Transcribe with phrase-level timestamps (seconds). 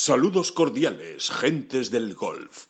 [0.00, 2.66] Saludos cordiales, gentes del golf.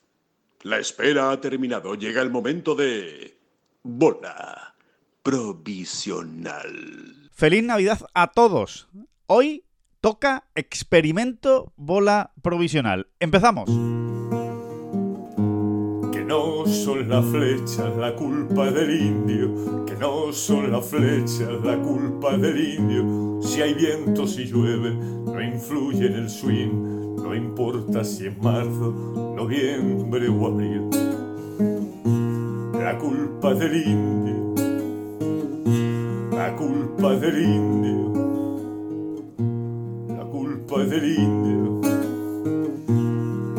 [0.63, 1.95] La espera ha terminado.
[1.95, 3.37] Llega el momento de...
[3.83, 4.75] Bola
[5.23, 7.29] provisional.
[7.31, 8.89] Feliz Navidad a todos.
[9.27, 9.65] Hoy
[10.01, 13.09] toca experimento bola provisional.
[13.21, 13.69] Empezamos.
[16.11, 21.79] Que no son las flechas la culpa del indio, que no son las flechas la
[21.79, 23.43] culpa del indio.
[23.43, 29.35] Si hay viento, si llueve, no influye en el swing, no importa si es marzo,
[29.37, 30.89] noviembre o abril.
[32.73, 34.55] La culpa del indio,
[36.33, 38.13] la culpa del indio,
[40.09, 41.81] la culpa del indio,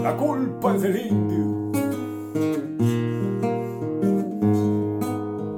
[0.01, 1.48] la culpa del indio.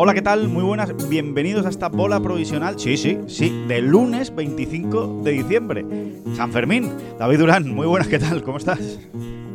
[0.03, 0.47] Hola, ¿qué tal?
[0.47, 1.09] Muy buenas.
[1.09, 2.79] Bienvenidos a esta bola provisional.
[2.79, 5.85] Sí, sí, sí, del lunes 25 de diciembre.
[6.35, 6.89] San Fermín.
[7.19, 8.41] David Durán, muy buenas, ¿qué tal?
[8.41, 8.79] ¿Cómo estás?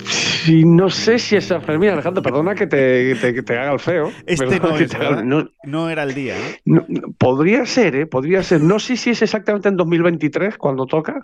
[0.05, 3.73] Sí, no sé si es San Fermín, Alejandro, perdona que te, te- que te haga
[3.73, 4.13] el feo.
[4.25, 5.25] Este no que es, te haga- ¿verdad?
[5.25, 6.87] no- No era el día, no,
[7.19, 8.07] podría ser, ¿eh?
[8.07, 8.61] Podría ser.
[8.61, 11.21] No sé si es exactamente en 2023 cuando toca,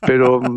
[0.00, 0.40] pero...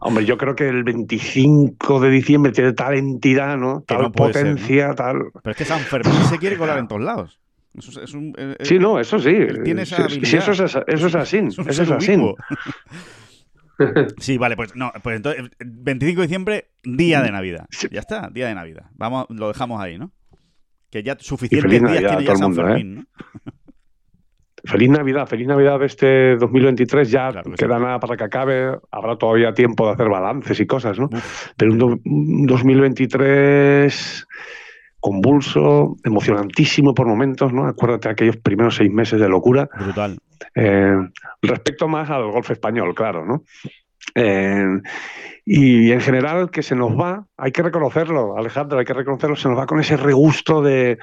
[0.00, 3.80] Hombre, yo creo que el 25 de diciembre tiene tal entidad, ¿no?
[3.80, 4.52] Que Tal no puede ser, ¿no?
[4.52, 5.16] potencia, tal...
[5.42, 7.40] Pero es que San Fermín se quiere colar en todos lados.
[7.74, 9.32] Eso es, es un, eh, eh, Sí, no, eso sí.
[9.62, 11.36] tiene esa Sí, sí, eso, es, eso es así.
[11.36, 12.16] es un Eso es así.
[14.18, 17.66] Sí, vale, pues no, pues entonces, eh, 25 de diciembre, día de Navidad.
[17.70, 17.88] Sí.
[17.90, 18.86] Ya está, día de Navidad.
[18.92, 20.12] Vamos, lo dejamos ahí, ¿no?
[20.90, 22.66] Que ya suficientes días tiene ya San mundo, ¿eh?
[22.66, 23.04] Fermín, ¿no?
[24.64, 27.10] Feliz Navidad, feliz Navidad de este 2023.
[27.10, 27.82] Ya Claro que queda sí.
[27.84, 28.78] nada para que acabe.
[28.90, 31.06] Habrá todavía tiempo de hacer balances y cosas, ¿no?
[31.12, 34.26] Uf, Pero un, do- un 2023
[35.00, 37.66] convulso, emocionantísimo por momentos, ¿no?
[37.66, 39.68] Acuérdate de aquellos primeros seis meses de locura.
[39.78, 40.18] brutal.
[40.54, 40.94] Eh,
[41.42, 43.42] respecto más al golf español, claro, ¿no?
[44.14, 44.66] Eh,
[45.46, 49.48] y en general que se nos va, hay que reconocerlo, Alejandro, hay que reconocerlo, se
[49.48, 50.98] nos va con ese regusto de...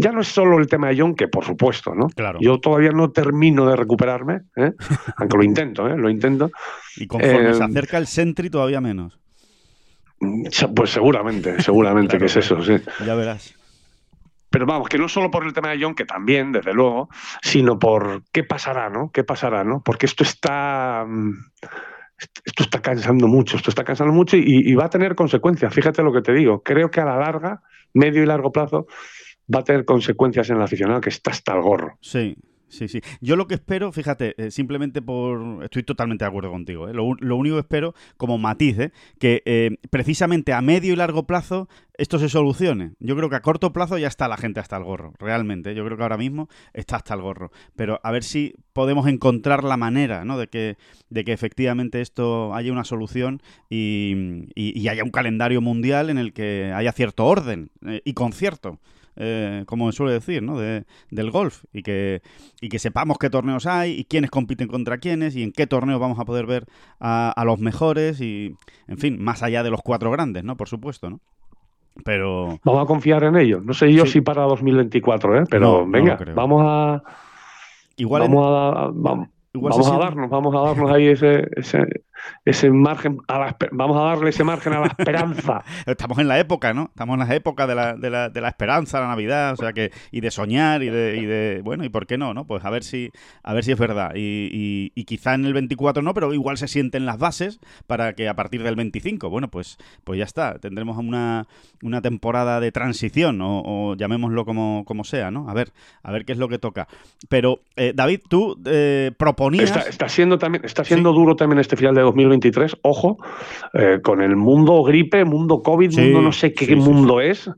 [0.00, 2.08] Ya no es solo el tema de John, que por supuesto, ¿no?
[2.08, 2.38] Claro.
[2.40, 4.72] Yo todavía no termino de recuperarme, ¿eh?
[5.16, 5.96] aunque lo intento, ¿eh?
[5.96, 6.50] lo intento.
[6.96, 9.18] Y conforme Eh, se acerca el Sentry, todavía menos.
[10.74, 12.76] Pues seguramente, seguramente Claro, que es eso, sí.
[13.06, 13.54] Ya verás.
[14.50, 17.08] Pero vamos, que no solo por el tema de John, que también, desde luego,
[17.40, 19.10] sino por qué pasará, ¿no?
[19.12, 19.80] ¿Qué pasará, no?
[19.82, 21.04] Porque esto está.
[21.08, 21.30] mm,
[22.44, 25.72] Esto está cansando mucho, esto está cansando mucho y, y va a tener consecuencias.
[25.72, 26.62] Fíjate lo que te digo.
[26.62, 27.62] Creo que a la larga,
[27.94, 28.86] medio y largo plazo,
[29.52, 31.98] va a tener consecuencias en el aficionado que está hasta el gorro.
[32.00, 32.36] Sí,
[32.68, 33.00] sí, sí.
[33.20, 35.64] Yo lo que espero, fíjate, eh, simplemente por...
[35.64, 36.88] Estoy totalmente de acuerdo contigo.
[36.88, 36.94] ¿eh?
[36.94, 37.04] Lo,
[37.36, 38.92] único que espero, como matiz, ¿eh?
[39.18, 41.68] que eh, precisamente a medio y largo plazo
[41.98, 42.92] esto se solucione.
[42.98, 45.74] Yo creo que a corto plazo ya está la gente hasta el gorro, realmente.
[45.74, 47.50] Yo creo que ahora mismo está hasta el gorro.
[47.76, 50.38] Pero a ver si podemos encontrar la manera ¿no?
[50.38, 50.78] de, que,
[51.10, 56.72] de que efectivamente esto haya una solución y, haya un calendario mundial en el que
[56.74, 58.78] haya cierto orden y concierto.
[59.22, 60.58] Eh, como suele decir, ¿no?
[60.58, 62.22] De, del golf y que,
[62.60, 66.00] y que sepamos qué torneos hay y quiénes compiten contra quiénes y en qué torneos
[66.00, 66.64] vamos a poder ver
[66.98, 68.54] a, a los mejores y,
[68.88, 70.56] en fin, más allá de los cuatro grandes, ¿no?
[70.56, 71.20] Por supuesto, ¿no?
[72.04, 73.60] Pero Vamos a confiar en ello.
[73.62, 74.12] No sé yo Sí.
[74.12, 75.44] si para 2024, ¿eh?
[75.50, 77.02] pero No, venga, vamos a.
[77.96, 81.08] igual, en- vamos a, vamos, igual vamos se a siente- darnos, vamos a darnos ahí
[81.08, 81.78] ese, ese,
[82.44, 85.62] ese margen, a la, vamos a darle ese margen a la esperanza.
[85.86, 86.84] Estamos en la época, ¿no?
[86.84, 89.72] Estamos en la época de la, de la, de la esperanza, la Navidad, o sea
[89.72, 92.34] que, y de soñar, y de, y de, bueno, ¿y por qué no?
[92.34, 92.46] no?
[92.46, 93.10] Pues a ver si,
[93.42, 94.12] a ver si es verdad.
[94.14, 98.12] Y, y- y quizá en el 24 no, pero igual se sienten las bases para
[98.14, 100.58] que a partir del 25, bueno, pues, pues ya está.
[100.58, 101.46] Tendremos una,
[101.82, 105.48] una temporada de transición, o, o llamémoslo como, como sea, ¿no?
[105.48, 105.70] A ver,
[106.02, 106.88] a ver qué es lo que toca.
[107.28, 109.64] Pero, eh, David, tú eh, proponías.
[109.70, 113.18] Está, está siendo también, está siendo duro también este final de 2023, ojo,
[113.74, 117.20] eh, con el mundo gripe, mundo COVID, Sí, mundo no sé qué sí, sí, mundo
[117.20, 117.50] es,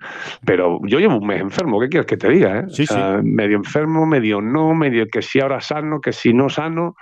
[0.44, 2.60] pero yo llevo un mes enfermo, ¿qué quieres que te diga?
[2.60, 2.64] eh?
[2.68, 6.48] Sí, O sea, Medio enfermo, medio no, medio que si ahora sano, que si no
[6.48, 6.96] sano,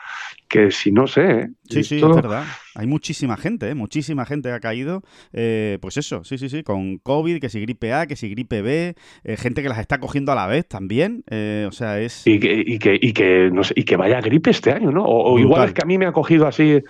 [0.51, 1.23] que si no sé.
[1.31, 1.49] ¿eh?
[1.71, 2.45] Sí, sí, Esto- es verdad.
[2.75, 3.75] Hay muchísima gente, ¿eh?
[3.75, 5.03] muchísima gente que ha caído,
[5.33, 8.63] eh, pues eso, sí, sí, sí, con COVID, que si gripe A, que si gripe
[8.63, 12.27] B, eh, gente que las está cogiendo a la vez también, eh, o sea, es...
[12.27, 15.05] Y que, y, que, y, que, no sé, y que vaya gripe este año, ¿no?
[15.05, 16.81] O, igual es que a mí me ha cogido así,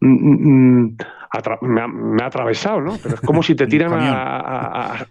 [0.00, 0.96] mm, mm, mm,
[1.62, 2.98] me, ha, me ha atravesado, ¿no?
[3.00, 4.12] Pero es como si te tiran a...
[4.40, 5.06] a- a-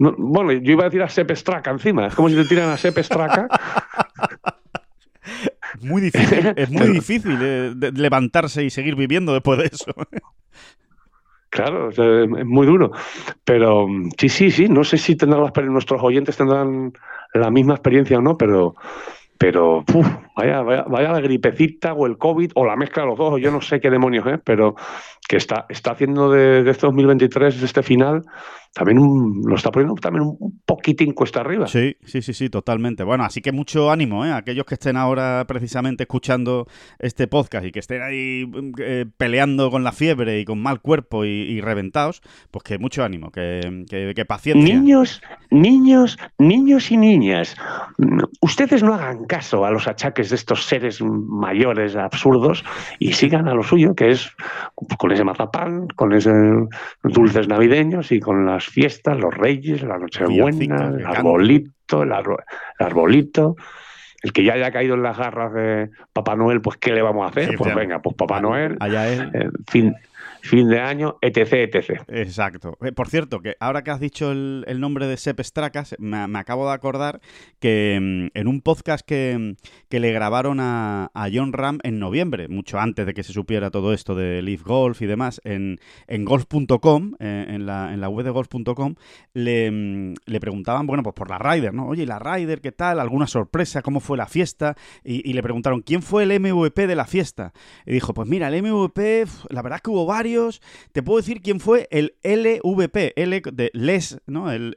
[0.00, 2.70] no, bueno, yo iba a decir a Sepp Straka encima, es como si te tiran
[2.70, 3.46] a Sepp Straka.
[5.82, 9.92] Muy difícil, es muy difícil eh, de- levantarse y seguir viviendo después de eso.
[11.50, 12.92] Claro, o es muy duro.
[13.44, 16.92] Pero mm, sí, sí, sí, no sé si tendrán las, nuestros oyentes tendrán
[17.34, 18.76] la misma experiencia o no, pero,
[19.36, 19.84] pero
[20.36, 23.50] vaya, vaya, vaya, la gripecita o el COVID o la mezcla de los dos, yo
[23.50, 24.76] no sé qué demonios es, pero
[25.28, 28.24] que está, está haciendo de, de este 2023, de este final,
[28.72, 31.66] también lo está poniendo también un poquitín cuesta arriba.
[31.66, 33.02] Sí, sí, sí, sí, totalmente.
[33.02, 34.32] Bueno, así que mucho ánimo, ¿eh?
[34.32, 36.66] Aquellos que estén ahora precisamente escuchando
[37.00, 41.24] este podcast y que estén ahí eh, peleando con la fiebre y con mal cuerpo
[41.24, 44.74] y, reventados, pues que mucho ánimo, que, que, paciencia.
[44.74, 45.20] Niños,
[45.50, 47.56] niños, niños y niñas,
[48.40, 52.64] ustedes no hagan caso a los achaques de estos seres mayores absurdos
[52.98, 54.30] y sigan a lo suyo, que es
[54.98, 56.68] con ese mazapán, con esos
[57.02, 62.12] dulces navideños y con las fiestas, los reyes, la Nochebuena, el arbolito, el,
[62.78, 63.56] arbolito.
[64.22, 67.24] El que ya haya caído en las garras de Papá Noel, pues ¿qué le vamos
[67.24, 67.56] a hacer?
[67.56, 69.30] pues venga, pues Papá Noel, allá él.
[69.32, 69.96] Eh, fin,
[70.42, 72.02] fin de año, etc, etc.
[72.08, 72.76] Exacto.
[72.82, 76.66] Eh, por cierto, que ahora que has dicho el, nombre de Sepp Stracas, me, acabo
[76.66, 77.20] de acordar
[77.58, 79.56] que mm, en un podcast que,
[79.90, 84.14] le grabaron a, John Ram en noviembre, mucho antes de que se supiera todo esto
[84.14, 85.78] de Leaf Golf y demás, en,
[86.08, 88.94] en golf.com, eh, en, la, en la web de golf.com,
[89.34, 91.86] le, mm, le, preguntaban, bueno, pues por la Ryder, ¿no?
[91.86, 93.00] Oye, ¿y la Ryder qué tal?
[93.00, 93.82] ¿Alguna sorpresa?
[93.82, 94.76] ¿Cómo fue la fiesta?
[95.04, 97.52] Y, y le preguntaron, ¿quién fue el MVP de la fiesta?
[97.84, 100.29] Y dijo, pues mira, el MVP, la verdad es que hubo varios
[100.92, 104.50] te puedo decir quién fue el LVP, L de Les, ¿no?
[104.50, 104.74] El,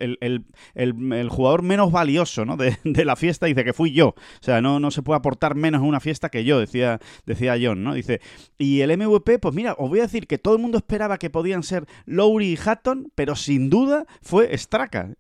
[1.30, 2.58] jugador menos valioso ¿no?
[2.84, 4.10] de, la fiesta, dice que fui yo.
[4.10, 7.58] O sea, no, no se puede aportar menos en una fiesta que yo, decía, decía
[7.62, 7.94] John, ¿no?
[7.94, 8.22] Dice,
[8.58, 11.30] y el MVP, pues mira, os voy a decir que todo el mundo esperaba que
[11.30, 15.16] podían ser Lowry y Hatton, pero sin duda fue Straka.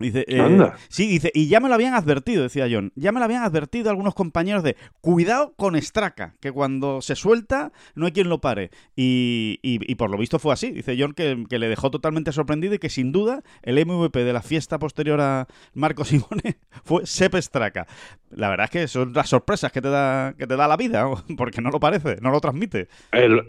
[0.00, 3.24] Dice, eh, sí, dice, y ya me lo habían advertido, decía John, ya me lo
[3.26, 8.30] habían advertido algunos compañeros de, cuidado con Straka, que cuando se suelta no hay quien
[8.30, 8.70] lo pare.
[8.96, 12.78] Y, y, por lo visto fue así, dice John, que, le dejó totalmente sorprendido y
[12.78, 17.86] que sin duda el MVP de la fiesta posterior a Marco Simone fue Sepp Straka.
[18.30, 21.06] La verdad es que son las sorpresas que te da, que te da la vida,
[21.36, 22.88] porque no lo parece, no lo transmite.
[23.12, 23.44] El,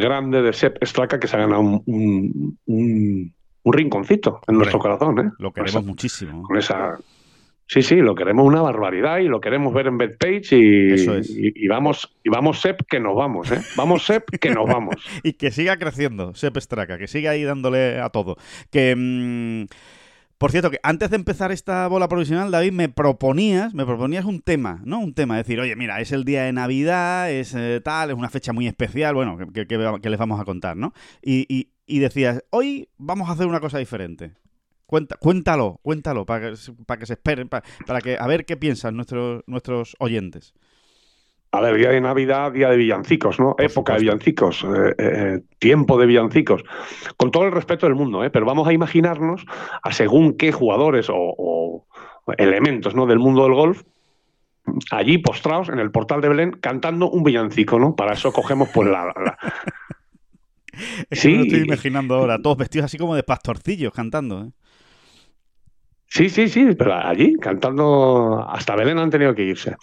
[0.00, 3.34] grande de Sepp Straka que se ha ganado un un
[3.64, 5.18] rinconcito en nuestro corazón.
[5.18, 5.30] ¿eh?
[5.38, 6.42] Lo queremos muchísimo.
[6.42, 6.98] Con esa...
[7.66, 12.12] Sí, sí, lo queremos una barbaridad y lo queremos ver en Betpage y, y, vamos,
[12.24, 13.60] y vamos Sep que nos vamos, ¿eh?
[13.76, 14.96] Vamos Sep que nos vamos.
[15.22, 18.36] y que siga creciendo, Sep Straka, que siga ahí dándole a todo.
[18.72, 18.96] Que...
[18.96, 19.66] Mm,
[20.40, 24.40] por cierto, que antes de empezar esta bola provisional, David, me proponías, me proponías un
[24.40, 24.98] tema, ¿no?
[24.98, 28.30] Un tema, decir, oye, mira, es el día de Navidad, es eh, tal, es una
[28.30, 30.94] fecha muy especial, bueno, que, les vamos a contar, ¿no?
[31.22, 34.32] y, y decías, hoy vamos a hacer una cosa diferente.
[34.90, 38.96] Cuenta, cuéntalo, cuéntalo, para que, para que se esperen, para, que a ver qué piensan
[38.96, 40.54] nuestros oyentes.
[41.52, 43.56] A ver, día de Navidad, día de villancicos, ¿no?
[43.58, 46.62] Época de villancicos, eh, eh, tiempo de villancicos.
[47.16, 48.30] Con todo el respeto del mundo, ¿eh?
[48.30, 49.44] Pero vamos a imaginarnos
[49.82, 51.86] a según qué jugadores o,
[52.38, 53.06] elementos ¿no?
[53.06, 53.82] del mundo del golf
[54.92, 57.96] allí postrados en el portal de Belén cantando un villancico, ¿no?
[57.96, 59.36] Para eso cogemos pues la,
[61.10, 61.34] sí.
[61.36, 64.44] lo estoy imaginando ahora, todos vestidos así como de pastorcillos cantando.
[64.44, 64.50] ¿eh?
[66.10, 69.76] Sí, sí, sí, pero allí cantando hasta Belén han tenido que irse.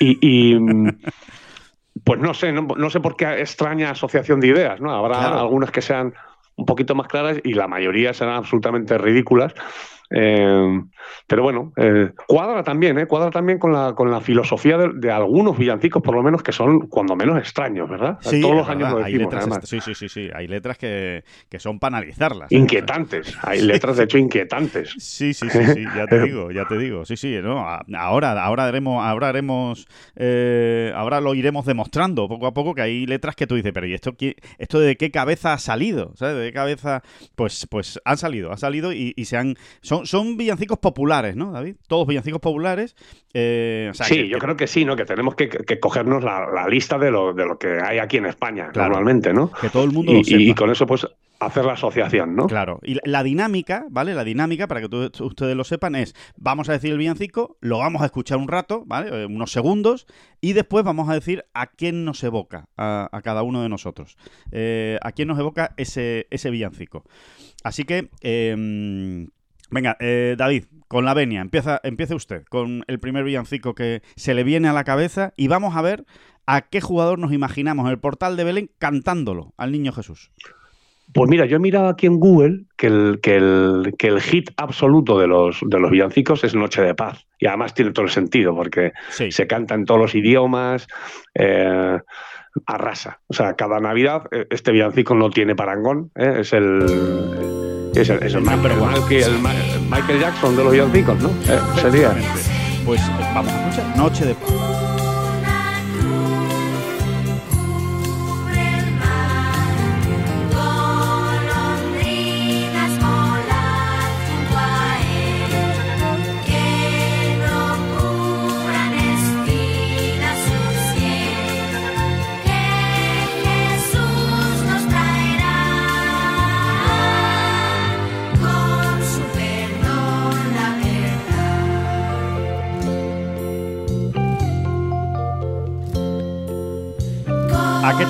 [0.00, 0.56] Y,
[2.04, 4.90] pues no sé, no, sé por qué extraña asociación de ideas, ¿no?
[4.90, 6.14] Habrá algunas que sean
[6.56, 9.52] un poquito más claras y la mayoría serán absolutamente ridículas.
[10.16, 10.80] Eh,
[11.26, 13.06] pero bueno, eh, cuadra también, ¿eh?
[13.06, 16.86] cuadra también con la, con la filosofía de, algunos villancicos, por lo menos, que son
[16.88, 18.18] cuando menos extraños, ¿verdad?
[18.20, 20.30] Sí, Todos los años lo decimos, hay letras, Sí, sí, sí, sí.
[20.34, 21.24] Hay letras que,
[21.58, 22.52] son para analizarlas.
[22.52, 23.36] Inquietantes.
[23.42, 24.94] Hay letras, de hecho, inquietantes.
[25.14, 27.04] Sí, sí, sí, sí, ya te digo, ya te digo.
[27.04, 27.66] Sí, sí, ¿no?
[27.96, 29.86] Ahora, ahora haremos, ahora haremos,
[30.16, 33.86] eh, ahora lo iremos demostrando poco a poco que hay letras que tú dices, pero
[33.86, 34.14] ¿y esto,
[34.58, 36.12] esto de qué cabeza ha salido?
[36.16, 36.36] ¿Sabes?
[36.36, 37.02] ¿De qué cabeza?
[37.36, 40.03] Pues, pues han salido, ha salido y, y se han son,
[40.36, 41.76] villancicos populares, ¿no, David?
[41.88, 42.96] Todos villancicos populares.
[43.32, 44.96] Eh, sí, yo creo que sí, ¿no?
[44.96, 45.48] Que tenemos que,
[45.80, 49.50] cogernos la, lista de lo, de lo que hay aquí en España, normalmente, ¿no?
[49.50, 50.40] Que todo el mundo y, lo sepa.
[50.40, 51.06] Y con eso, pues,
[51.40, 52.46] hacer la asociación, ¿no?
[52.46, 52.80] Claro.
[52.82, 54.14] Y la, dinámica, ¿vale?
[54.14, 58.02] La dinámica, para que ustedes lo sepan, es vamos a decir el villancico, lo vamos
[58.02, 59.22] a escuchar un rato, ¿vale?
[59.22, 60.06] Eh, unos segundos,
[60.40, 64.16] y después vamos a decir a quién nos evoca, a, cada uno de nosotros.
[64.52, 67.04] Eh, a quién nos evoca ese, ese villancico.
[67.62, 68.10] Así que.
[68.20, 69.28] Em,
[69.70, 74.34] Venga, eh, David, con la venia, empieza, empiece usted con el primer villancico que se
[74.34, 76.04] le viene a la cabeza y vamos a ver
[76.46, 80.30] a qué jugador nos imaginamos en el portal de Belén cantándolo al niño Jesús.
[81.12, 84.50] Pues mira, yo he mirado aquí en Google que el, que el, que el hit
[84.56, 87.26] absoluto de los, de los villancicos es Noche de Paz.
[87.38, 90.88] Y además tiene todo el sentido, porque se canta en todos los idiomas,
[91.34, 91.98] eh,
[92.66, 93.20] arrasa.
[93.26, 96.10] O sea, cada Navidad eh, este villancico no tiene parangón.
[96.14, 97.53] Es el
[98.00, 101.28] es el, Michael, Jackson de los villancicos, ¿no?
[101.28, 102.14] Eh, sería.
[102.84, 104.83] Pues eh, vamos a escuchar Noche de Paz.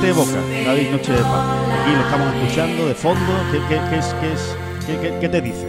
[0.05, 1.59] ¿A qué te evoca, David Noche de Paz?
[1.81, 3.33] Aquí lo estamos escuchando de fondo.
[3.53, 5.69] ¿Qué, qué- qué es, qué, es, qué, te dice?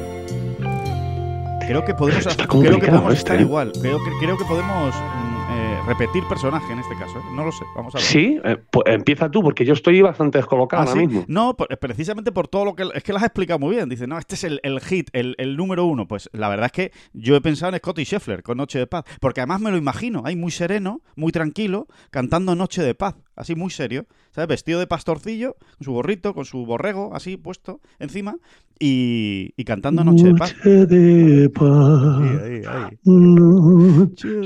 [1.67, 3.41] Creo que podemos, hacer- creo que podemos este, estar ¿eh?
[3.41, 3.71] igual.
[3.81, 7.17] Creo que, creo que podemos mm, eh, repetir personaje en este caso.
[7.17, 7.21] ¿eh?
[7.33, 7.63] No lo sé.
[7.77, 8.05] Vamos a ver.
[8.05, 11.07] Sí, eh, pues empieza tú, porque yo estoy bastante descolocado ¿Ah, ahora sí?
[11.07, 11.23] mismo.
[11.27, 12.87] No, por- precisamente por todo lo que...
[12.93, 13.87] Es que lo has explicado muy bien.
[13.89, 16.07] Dice, no, este es el, el hit, el, el número uno.
[16.07, 19.05] Pues la verdad es que yo he pensado en Scotty Scheffler con Noche de Paz.
[19.21, 23.15] Porque además me lo imagino, ahí muy sereno, muy tranquilo, cantando Noche de Paz.
[23.35, 24.47] Así muy serio, ¿sabes?
[24.47, 28.35] Vestido de pastorcillo, con su gorrito, con su borrego así puesto encima
[28.79, 30.55] y, y cantando Noche de Paz.
[30.57, 32.17] Noche de paz.
[32.21, 32.99] Ahí, ahí, ahí.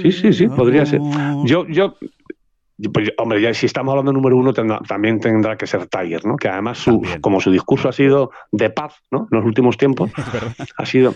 [0.01, 0.99] Sí, sí, sí, podría ser.
[1.45, 1.95] Yo, yo,
[2.93, 6.25] pues, hombre, ya si estamos hablando de número uno, tendrá- también tendrá que ser Tiger,
[6.25, 6.35] ¿no?
[6.37, 9.27] Que además, su, como su discurso ha sido de paz, ¿no?
[9.31, 10.55] En los últimos tiempos, Es verdad.
[10.77, 11.13] ha sido,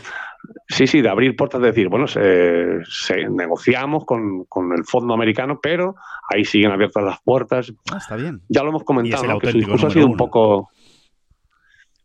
[0.67, 5.13] sí, sí, de abrir puertas, de decir, bueno, se, se- negociamos con, con el fondo
[5.13, 5.96] americano, pero
[6.29, 7.74] ahí siguen abiertas las puertas.
[7.91, 8.41] Ah, está bien.
[8.50, 9.39] Ya lo hemos comentado, ¿no?
[9.39, 10.70] que su discurso ha sido un poco.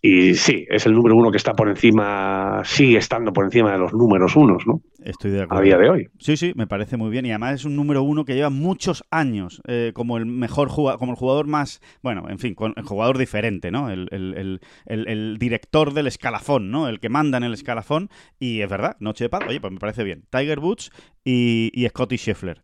[0.01, 3.79] Y sí, es el número uno que está por encima, sigue estando por encima de
[3.79, 4.81] los números unos, ¿no?
[5.05, 5.61] Estoy de acuerdo.
[5.61, 6.09] A día de hoy.
[6.21, 7.27] Sí, sí, me parece muy bien.
[7.27, 11.01] Y además es un número uno que lleva muchos años eh, como el mejor jugador,
[11.01, 13.91] como el jugador más, bueno, en fin, con- el jugador diferente, ¿no?
[13.91, 16.89] El, el- el- director del escalafón, ¿no?
[16.89, 18.09] El que manda en el escalafón.
[18.39, 20.23] Y es verdad, Noche de Paz, oye, pues me parece bien.
[20.31, 20.93] Tiger Woods
[21.25, 22.63] y, y Scotty Scheffler.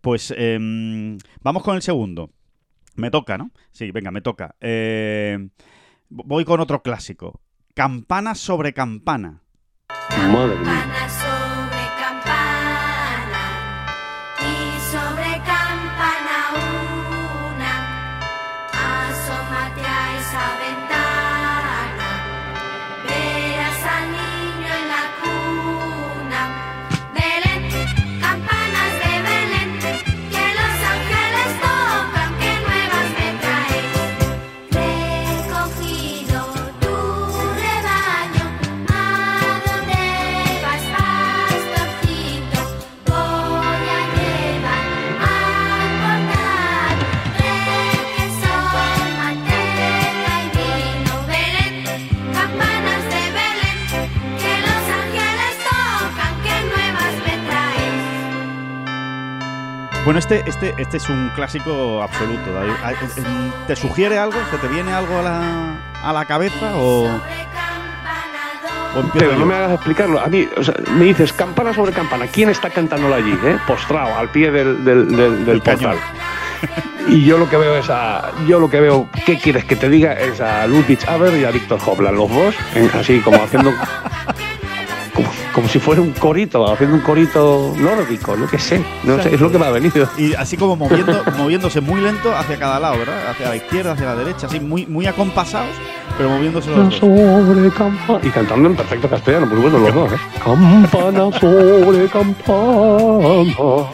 [0.00, 2.30] Pues em, vamos con el segundo.
[2.96, 3.50] Me toca, ¿no?
[3.70, 4.54] Sí, venga, me toca.
[4.60, 5.48] Eh,
[6.10, 7.40] voy con otro clásico.
[7.74, 9.42] Campana sobre campana.
[10.30, 11.29] Madre mía.
[60.10, 62.52] Bueno, este, este, este es un clásico absoluto.
[62.52, 62.72] David.
[62.82, 62.92] Ah,
[63.68, 64.36] ¿Te sugiere algo?
[64.50, 67.08] ¿Se te viene algo a la, a la cabeza o,
[69.16, 70.18] Pero no me hagas explicarlo.
[70.18, 72.26] A mí, o sea, me dices campana sobre campana.
[72.26, 73.38] ¿Quién está cantándolo allí?
[73.44, 73.56] eh?
[73.68, 75.96] Postrado, al pie del, del, del, portal.
[77.06, 78.32] Y yo lo que veo es a.
[78.48, 80.14] Yo lo que veo, ¿qué quieres que te diga?
[80.14, 82.56] Es a Ludwig Aber y a Víctor Hopland, los dos,
[82.94, 83.72] así como haciendo.
[85.60, 88.82] Como, si fuera un corito, haciendo un corito nórdico, no que sé.
[89.04, 90.08] No sé, es lo que me ha venido.
[90.16, 93.30] Y así como moviendo, moviéndose muy lento hacia cada lado, ¿verdad?
[93.30, 95.74] Hacia la izquierda, hacia la derecha, así muy, muy acompasados,
[96.16, 96.94] pero moviéndose los dos.
[96.96, 98.20] Sobre campana.
[98.22, 100.16] Y cantando en perfecto castellano, por supuesto, los dos, ¿eh?
[100.42, 103.90] Campana sobre campana.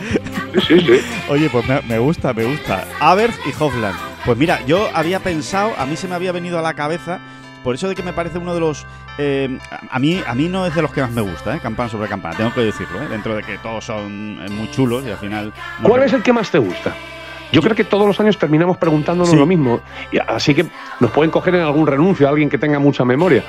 [0.68, 1.00] Sí, sí, sí.
[1.28, 2.85] Oye, pues me, me gusta, me gusta.
[3.00, 3.96] Avers y Hofland.
[4.25, 7.18] Pues mira, yo había pensado, a mí se me había venido a la cabeza,
[7.66, 8.87] por eso de que me parece uno de los...
[9.18, 9.58] eh,
[9.90, 11.58] a, mí, a mí no es de los que más me gusta, ¿eh?
[11.61, 13.08] Campana sobre campana, tengo que decirlo, ¿eh?
[13.11, 15.52] Dentro de que todos son eh, muy chulos y al final...
[15.80, 16.94] no ¿Cuál es el que más te gusta?
[17.50, 19.37] Yo creo que todos los años terminamos preguntándonos Sí.
[19.37, 19.80] lo mismo.
[20.12, 20.66] Y así que
[21.00, 23.42] nos pueden coger en algún renuncio a alguien que tenga mucha memoria.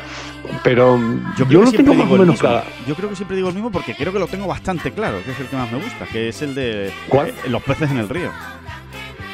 [0.63, 0.97] Pero
[1.37, 2.63] yo, Yo creo que lo tengo más o menos claro.
[2.87, 5.29] Yo creo que siempre digo el mismo porque creo que lo tengo bastante claro, que
[5.31, 7.27] es el que más me gusta, que es el de ¿Cuál?
[7.27, 8.31] eh, los peces en el río.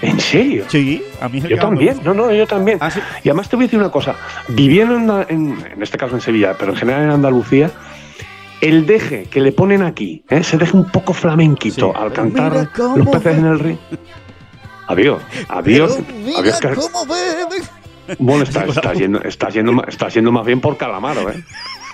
[0.04, 0.66] ¿En serio?
[0.68, 2.78] Sí, a mí Yo también, no, no, yo también.
[2.82, 3.00] Ah, sí.
[3.24, 4.16] Y además te voy a decir una cosa.
[4.50, 7.72] Viviendo en, en, en este caso en Sevilla, pero en general en Andalucía,
[8.62, 10.38] el deje que le ponen aquí, ¿eh?
[10.38, 12.00] ese deje un poco flamenquito Sí.
[12.02, 13.32] al cantar los peces ve.
[13.34, 13.78] en el río.
[14.88, 15.98] Adiós, adiós.
[16.38, 21.42] adiós que- bueno, está, está, yendo, está, yendo, está yendo más bien por calamaro, ¿eh?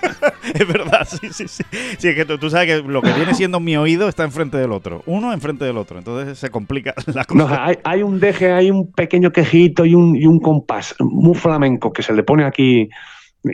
[0.54, 1.62] Es verdad, sí, sí, sí.
[1.98, 4.56] Sí, es que tú, tú sabes que lo que viene siendo mi oído está enfrente
[4.56, 5.02] del otro.
[5.06, 5.98] Uno enfrente del otro.
[5.98, 7.44] Entonces se complica la cosa.
[7.44, 11.34] No, hay, hay un deje, hay un pequeño quejito y un, y un compás muy
[11.34, 12.88] flamenco que se le pone aquí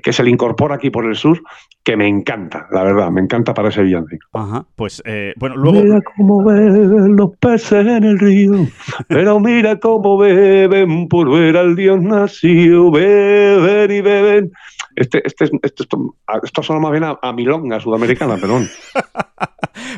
[0.03, 1.41] que se le incorpora aquí por el sur,
[1.87, 4.27] que me encanta, la verdad, me encanta para ese villancico.
[4.33, 5.85] Ajá, pues eh, bueno, luego...
[5.85, 8.55] Mira cómo beben los peces en el río,
[9.09, 14.51] pero mira cómo beben por ver al Dios nacido, beben y beben.
[14.97, 18.67] Este, este, es- este- esto, esto suena más bien a, a milonga sudamericana, perdón.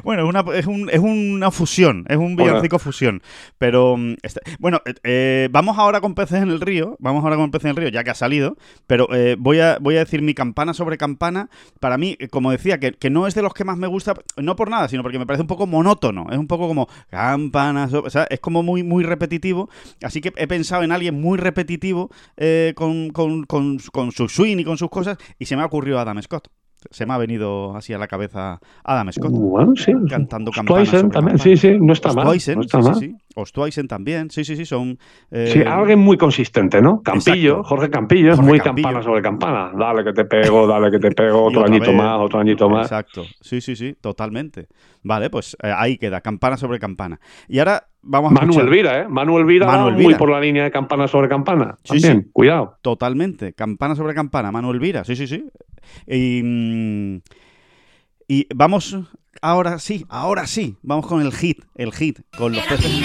[0.05, 3.23] Bueno, es una, es, un- es una fusión, es un villancico fusión.
[3.59, 7.37] Pero mm, este- bueno, eh, eh, vamos ahora con peces en el río, vamos ahora
[7.37, 10.01] con peces en el río, ya que ha salido, pero eh, voy, a, voy a
[10.01, 11.49] decir mi campana sobre campana.
[11.81, 14.15] Para mí, eh, como decía, que, que no es de los que más me gusta,
[14.37, 17.89] no por nada, sino porque me parece un poco monótono, es un poco como campana,
[17.89, 19.69] sobre- o sea, es como muy, muy repetitivo.
[20.03, 24.59] Así que he pensado en alguien muy repetitivo eh, con, con- con- con su swing
[24.59, 26.49] y con sus cosas, y se me ha ocurrido Adam Scott.
[26.91, 29.33] Se me ha venido así a la cabeza Adam Scott.
[29.33, 29.93] Bueno, sí.
[30.09, 32.27] Cantando sobre también, sí, sí, no está mal.
[32.29, 32.95] Osthuizen, No está sí, mal.
[32.95, 33.17] sí, sí.
[33.35, 34.99] Osthuizen también, sí, sí, sí, son...
[35.31, 37.03] eh, Sí, alguien muy consistente, ¿no?
[37.03, 37.65] Campillo, Exacto.
[37.69, 38.87] Jorge Campillo, es Jorge muy Campillo.
[38.89, 39.73] campana sobre campana.
[39.77, 41.97] Dale que te pego, dale que te pego, otro añito vez.
[41.97, 42.87] más, otro añito más.
[42.87, 44.69] Exacto, sí, sí, sí, totalmente.
[45.03, 47.19] Vale, pues eh, ahí queda, campana sobre campana.
[47.49, 49.09] Y ahora vamos a Manu escuchar- Elvira, ¿eh?
[49.09, 50.03] Manu Elvira, Manu Elvira.
[50.05, 51.77] muy por la línea de campana sobre campana.
[51.85, 52.31] Sí, También, sí.
[52.33, 52.77] cuidado.
[52.83, 55.47] Totalmente, campana sobre campana, Manuel Vira, sí, sí, sí.
[56.07, 57.21] Y, mm,
[58.29, 58.97] y vamos,
[59.41, 63.03] ahora sí, ahora sí, vamos con el hit, el hit, con los peces.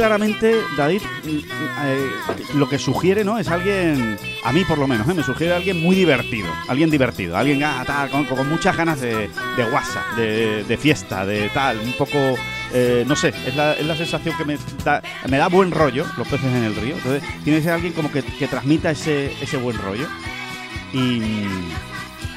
[0.00, 1.28] Claramente, David, mm,
[1.84, 2.10] eh,
[2.54, 3.36] lo que sugiere, ¿no?
[3.36, 5.12] Es alguien, a mí por lo menos, ¿eh?
[5.12, 10.02] me sugiere alguien muy divertido, alguien divertido, alguien ah, con, muchas ganas de, de guasa,
[10.16, 12.16] de, fiesta, de tal, un poco,
[12.72, 16.74] eh, no sé, es la, sensación que me da, buen rollo los peces en el
[16.76, 16.94] río.
[16.94, 19.30] Entonces, tiene que ser alguien como que, que transmita ese,
[19.62, 20.08] buen rollo.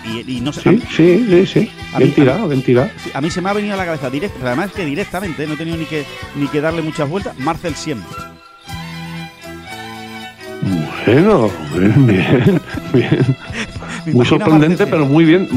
[0.05, 1.59] Y, y no sé, Sí, mí- sí, sí, sí.
[1.59, 2.89] Mí- Bien tirado, bien tirado.
[3.13, 5.45] A mí se me ha venido a la cabeza directo, pero además es que directamente,
[5.47, 8.01] no he tenido ni que, ni que darle muchas vueltas, Marcel Siem.
[11.05, 12.05] Bueno, bien,
[12.93, 13.37] bien,
[14.13, 15.47] Muy sorprendente, pero muy bien,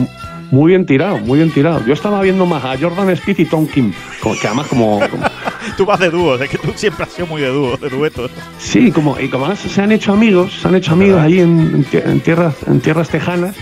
[0.51, 1.85] muy bien tirado, muy bien tirado.
[1.87, 3.93] Yo estaba viendo más a Jordan Speed y Tom Kim,
[4.41, 5.27] que además como, como-
[5.77, 8.31] Tú vas de dúo, es que tú siempre has sido muy de dúo, de duetos.
[8.59, 11.85] sí, como y como además se han hecho amigos, se han hecho amigos ahí en,
[11.93, 13.57] en tierras, en tierras tejanas.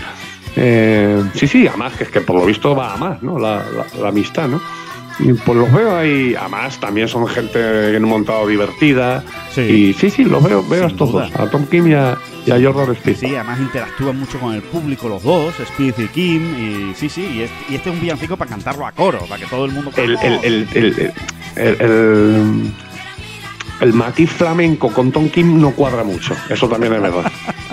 [0.55, 3.37] Eh, sí, sí, además que es que por lo visto va a más, ¿no?
[3.39, 4.61] La, la- la amistad, ¿no?
[5.17, 9.23] Y pues los veo ahí, además también son gente que han montado divertida.
[9.53, 9.61] Sí.
[9.61, 11.29] Y sí, sí, los veo, veo a estos duda.
[11.29, 13.15] dos, a Tom Kim y a, y a Jordan Speed.
[13.15, 16.55] Sí, además interactúan mucho con el público los dos, Speed y Kim,
[16.91, 19.41] y sí, sí, y este, y este es un villancico para cantarlo a coro, para
[19.41, 19.89] que todo el mundo...
[19.95, 21.13] el, el, el,
[21.55, 22.73] el-
[23.81, 26.33] el matiz flamenco con Tom Kim no cuadra mucho.
[26.49, 27.29] Eso también es verdad.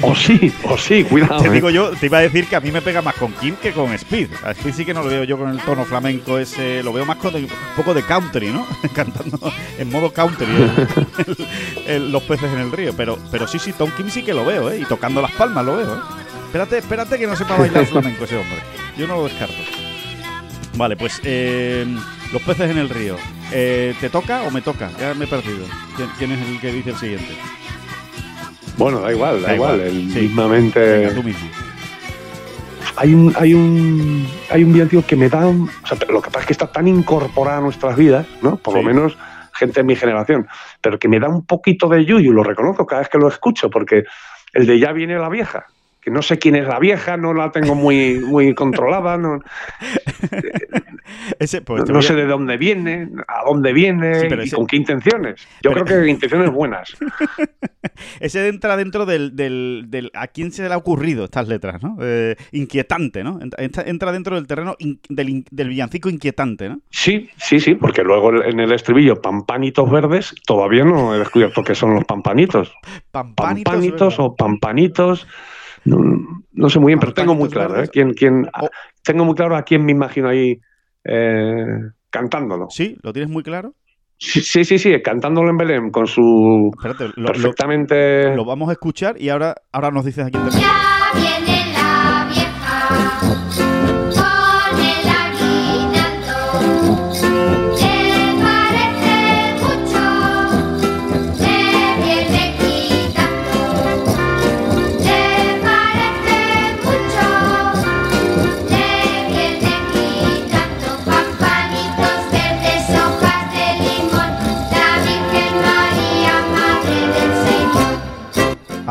[0.00, 1.42] O sí, o sí, cuidado.
[1.42, 1.50] Te ¿eh?
[1.50, 3.72] digo yo, te iba a decir que a mí me pega más con Kim que
[3.72, 4.28] con Speed.
[4.42, 7.04] A Speed sí que no lo veo yo con el tono flamenco ese, lo veo
[7.04, 8.66] más con un poco de country, ¿no?
[8.94, 9.38] Cantando
[9.78, 10.88] en modo country el-
[11.26, 11.48] el-
[11.86, 12.94] el- los peces en el río.
[12.96, 14.78] Pero, pero sí, sí, Tom Kim sí que lo veo, ¿eh?
[14.80, 16.00] Y tocando las palmas lo veo, ¿eh?
[16.46, 18.58] Espérate, espérate que no sepa bailar flamenco ese hombre.
[18.96, 19.54] Yo no lo descarto.
[20.76, 21.86] Vale, pues eh,
[22.32, 23.16] los peces en el río.
[23.52, 24.90] Eh, ¿Te toca o me toca?
[24.98, 25.66] Ya me he perdido.
[25.96, 27.34] ¿Quién, quién es el que dice el siguiente?
[28.76, 29.76] Bueno, da igual, da, Da igual.
[29.76, 30.20] igual, el- sí.
[30.20, 30.80] Mismamente.
[30.98, 31.48] Venga, tú mismo.
[32.98, 36.28] hay un, hay un, hay un villancico que me da, un- o sea, lo que
[36.30, 38.56] pasa es que está tan incorporado a nuestras vidas, ¿no?
[38.56, 38.80] Por Sí.
[38.80, 39.16] lo menos
[39.52, 40.46] gente de mi generación,
[40.80, 43.68] pero que me da un poquito de yuyu, lo reconozco cada vez que lo escucho,
[43.70, 44.04] porque
[44.54, 45.66] el de ya viene la vieja,
[46.06, 49.40] que no sé quién es la vieja, no la tengo muy, muy controlada, no,
[51.40, 54.54] Ese, pues, no a- sé de dónde viene, a dónde viene Sí, pero y ese-
[54.56, 55.40] con qué intenciones.
[55.62, 56.96] Yo pero- creo que intenciones buenas.
[58.20, 61.96] Ese entra dentro del, del, del- ¿A quién se le ha ocurrido estas letras, no?
[62.00, 63.40] Eh, inquietante, ¿no?
[63.58, 66.80] Entra, dentro del terreno in- del, del villancico inquietante, ¿no?
[66.90, 71.74] Sí, sí, sí, porque luego en el estribillo pampanitos verdes todavía no he descubierto qué
[71.74, 72.72] son los pampanitos.
[73.10, 75.26] Pampanitos, pampanitos o pampanitos.
[75.86, 75.98] No,
[76.52, 77.88] no sé muy bien, pero tengo muy claro, ¿eh?
[77.90, 78.68] ¿Quién, quién, O-
[79.02, 80.60] tengo muy claro a quién me imagino ahí
[81.04, 81.66] eh,
[82.10, 82.66] cantándolo.
[82.70, 83.74] Sí, ¿lo tienes muy claro?
[84.18, 88.34] Sí, sí, sí, sí, cantándolo en Belén con su Espérate, lo, lo- perfectamente.
[88.34, 90.72] lo vamos a escuchar y ahora, ahora nos dices a quién te Ya
[91.14, 93.65] viene la vieja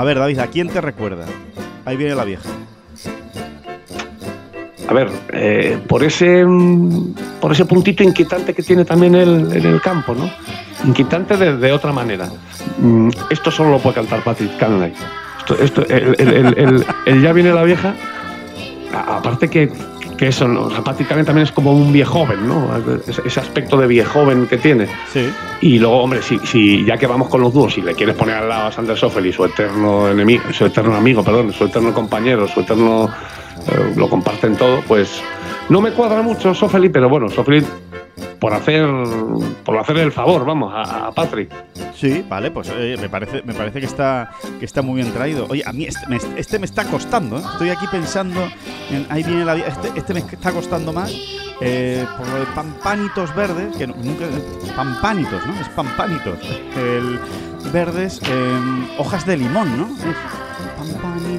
[0.05, 1.25] ver, David, ¿a quién te recuerda?
[1.85, 2.49] Ahí viene la vieja.
[4.87, 9.65] A ver, eh, por ese mm, por ese puntito inquietante que tiene también él en
[9.65, 10.29] el campo, ¿no?
[10.85, 12.29] Inquietante de, otra manera.
[12.77, 14.93] Mm, esto solo lo puede cantar Patrick Canley.
[15.39, 17.95] Esto, esto, el, el- el- el- el ya viene la vieja.
[19.01, 19.71] Aparte que,
[20.17, 20.63] que eso, ¿no?
[20.63, 22.69] O sea, Patrick Canley también es como un viejoven, ¿no?
[23.07, 24.87] Ese, aspecto de viejoven que tiene.
[25.11, 25.29] Sí.
[25.61, 28.35] Y luego, hombre, si, si ya que vamos con los dúos, si le quieres poner
[28.35, 31.93] al lado a Sander Soffel y su eterno enemigo, su eterno amigo, perdón, su eterno
[31.93, 33.09] compañero, su eterno
[33.67, 35.21] eh, lo comparten todo, pues
[35.69, 37.65] no me cuadra mucho Soffeli, pero bueno, Soffeli
[38.39, 38.87] por hacer
[39.63, 41.51] por hacer el favor, vamos, a, a Patrick.
[41.95, 45.47] Sí, vale, pues eh, me parece, me parece que está, que está muy bien traído.
[45.49, 47.41] Oye, a mí este me, este me está costando, ¿eh?
[47.53, 48.41] Estoy aquí pensando
[48.91, 51.11] en ahí viene la este, este me está costando más
[51.61, 54.25] eh, por lo de pampanitos verdes, que no- nunca
[54.75, 55.59] pampanitos, ¿no?
[55.59, 56.37] Es pampanitos.
[56.75, 57.19] El
[57.71, 58.59] verdes, eh,
[58.97, 59.87] hojas de limón, ¿no?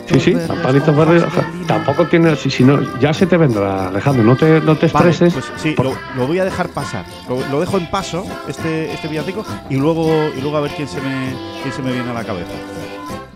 [0.06, 3.88] Sí, sí, hojas Verdes, o sea, tampoco tiene, si, si no, ya se te vendrá,
[3.88, 5.34] Alejandro, no te, no te Vale, estreses.
[5.34, 7.04] pues sí, por- lo, lo voy a dejar pasar.
[7.28, 10.86] Lo, lo dejo en paso, este, este villancico, y luego, y luego a ver quién
[10.88, 12.52] se me, quién se me viene a la cabeza.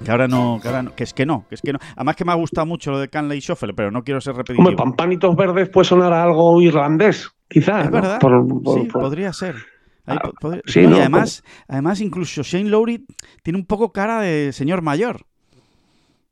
[0.04, 1.78] Que ahora no, que ahora no, que es que no, que es que no.
[1.96, 4.34] Además que me ha gustado mucho lo de Canley y Schoffel, pero no quiero ser
[4.34, 4.62] repetitivo.
[4.68, 7.84] Hombre, Pampanitos Verdes puede sonar a algo irlandés, quizás.
[7.84, 8.18] es verdad.
[8.18, 9.56] Por- por- sí, por- podría ser.
[10.06, 10.30] Ahí Ah,
[10.64, 10.96] sí, no, y ¿no?
[10.96, 13.04] además, además incluso Shane Lowry
[13.42, 15.26] tiene un poco cara de señor mayor.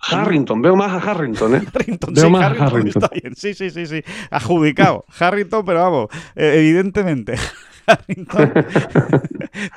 [0.01, 1.63] Harrington, veo más a Harrington, ¿eh?
[1.75, 3.03] Harrington, Veo sí, más a Harrington Harrington.
[3.03, 3.35] está bien.
[3.37, 4.03] Sí, sí, sí, sí.
[4.31, 5.05] Adjudicado.
[5.19, 6.07] Harrington, pero vamos,
[6.37, 7.35] eh, evidentemente.
[7.87, 8.53] Harrington.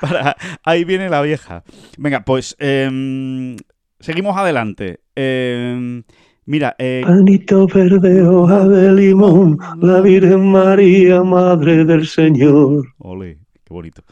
[0.00, 1.64] Para, ahí viene la vieja.
[1.98, 3.56] Venga, pues em,
[4.00, 5.00] seguimos adelante.
[5.16, 6.02] Em,
[6.44, 12.86] mira, eh, Panito verde, hoja de limón, la Virgen María, Madre del Señor.
[12.98, 14.02] ole, qué bonito.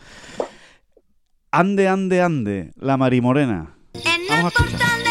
[1.52, 3.74] Ande, ande, ande, la marimorena.
[3.92, 5.09] En Vamos a escuchar.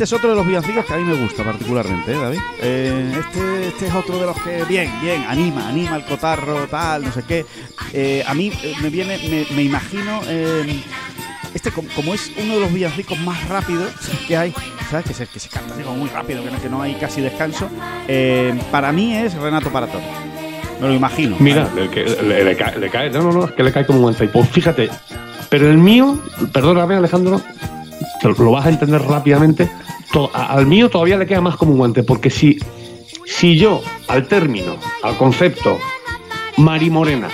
[0.00, 2.38] Este es otro de los villancicos que a mí me gusta particularmente, ¿eh, David?
[2.62, 7.04] Eh, este, este es otro de los que, bien, bien, anima, anima el cotarro, tal,
[7.04, 7.44] no sé qué.
[7.92, 10.82] Eh, a mí eh, me viene, me, me imagino, eh,
[11.52, 13.90] este como, como es uno de los villancicos más rápidos
[14.26, 14.54] que hay,
[14.90, 15.04] ¿sabes?
[15.04, 17.20] Que se, que se canta así como muy rápido, que no, que no hay casi
[17.20, 17.68] descanso.
[18.08, 20.00] eh, para mí es Renato Paratón.
[20.80, 21.36] Me lo imagino.
[21.40, 23.84] Mira, le, que- le- le cae, le cae- no, no, no, es que le cae
[23.84, 24.14] como un.
[24.14, 24.88] Pues fíjate,
[25.50, 26.18] pero el mío,
[26.54, 27.38] perdóname Alejandro,
[28.38, 29.70] lo vas a entender rápidamente,
[30.12, 32.58] to- a- al mío todavía le queda más como un guante, porque si,
[33.26, 35.78] si yo al término, al concepto,
[36.56, 37.28] Mari Morena,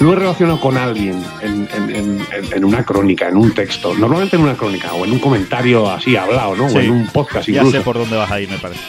[0.00, 4.36] lo he relacionado con alguien en, en- en- en- una crónica, en un texto, normalmente
[4.36, 6.68] en una crónica o en un comentario así hablado, ¿no?
[6.68, 6.76] Sí.
[6.76, 7.78] O en un podcast Ya incluso.
[7.78, 8.80] sé por dónde vas a ir, me parece.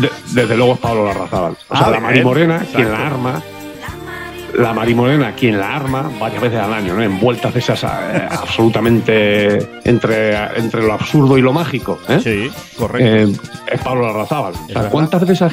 [0.00, 1.52] De- desde luego es Pablo Larrazábal.
[1.52, 2.76] O Ah, sea, la bien, Mari Morena, exacto.
[2.76, 3.42] quien la arma,
[4.58, 7.02] la Mari Morena, quien la arma varias veces al año, ¿no?
[7.02, 7.86] Envueltas de esas eh,
[8.30, 11.98] absolutamente entre, entre lo absurdo y lo mágico.
[12.08, 12.20] ¿eh?
[12.22, 13.08] Sí, correcto.
[13.08, 14.54] Eh, es Pablo Larrazábal.
[14.90, 15.50] ¿Cuántas veces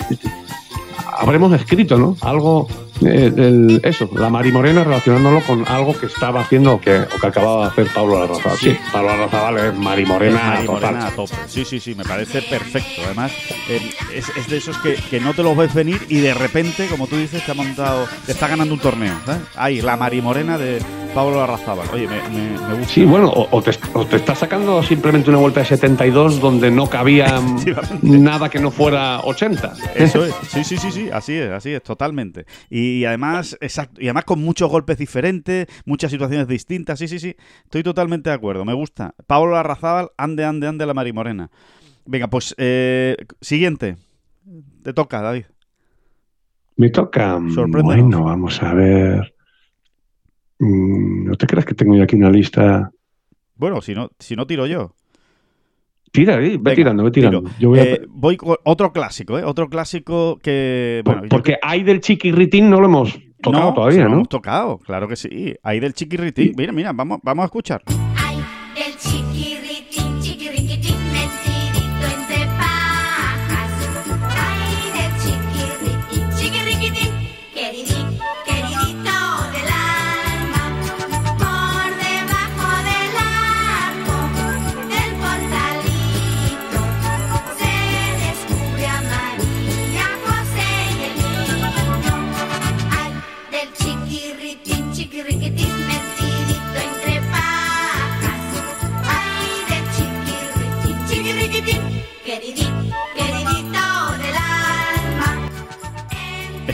[1.18, 2.18] habremos escrito, ¿no?
[2.22, 2.68] Algo,
[3.02, 7.20] eh, del- eso, la Mari Morena relacionándolo con algo que estaba haciendo o que, o
[7.20, 8.58] que acababa de hacer Pablo Larrazábal.
[8.58, 8.78] Sí, Sí.
[8.92, 10.82] Pablo Larrazábal es Mari Morena, Mari total.
[10.94, 11.36] Morena a tope.
[11.48, 13.02] Sí, sí, sí, me parece perfecto.
[13.06, 13.32] Además,
[13.70, 13.82] eh,
[14.14, 17.08] es, es de esos que, que no te los ves venir y de repente, como
[17.08, 19.14] tú dices, te ha montado, te está ganando un torneo.
[19.26, 19.42] ¿sabes?
[19.56, 20.80] Ahí, la Mari Morena de
[21.16, 21.88] Pablo Arrazábal.
[21.94, 22.94] Oye, me, me, me gusta.
[22.94, 26.88] Sí, bueno, o, o te, o te sacando simplemente una vuelta de 72 donde no
[26.90, 27.40] cabía
[28.02, 29.74] nada que no fuera 80.
[29.96, 32.46] Eso es, sí, sí, sí, sí, así es, así es, totalmente.
[32.70, 37.34] Y, además, exacto, y además con muchos golpes diferentes, muchas situaciones distintas, sí, sí, sí,
[37.64, 39.16] estoy totalmente de acuerdo, me gusta.
[39.26, 41.50] Pablo Arrazábal, ande, ande, ande la Mari Morena.
[42.06, 43.96] Venga, pues, eh, siguiente,
[44.84, 45.46] te toca, David.
[46.76, 47.40] Me toca.
[47.40, 49.35] Bueno, vamos a ver.
[50.60, 52.90] Mm, ¿No te creas que tengo yo aquí una lista?
[53.56, 54.94] Bueno, si no, si no tiro yo.
[56.12, 57.44] Tira, ahí, ve Venga, tirando, ve tirando.
[57.60, 59.44] Yo voy a- Eh, voy con otro clásico, ¿eh?
[59.44, 61.02] Otro clásico que.
[61.04, 64.16] por- Bueno, yo porque hay del chiquirritín no lo hemos tocado no, todavía, lo ¿no?
[64.16, 65.56] hemos tocado, claro que sí.
[65.62, 66.54] Ahí del chiquirritín.
[66.58, 67.84] Mira, mira, vamos, vamos a escuchar.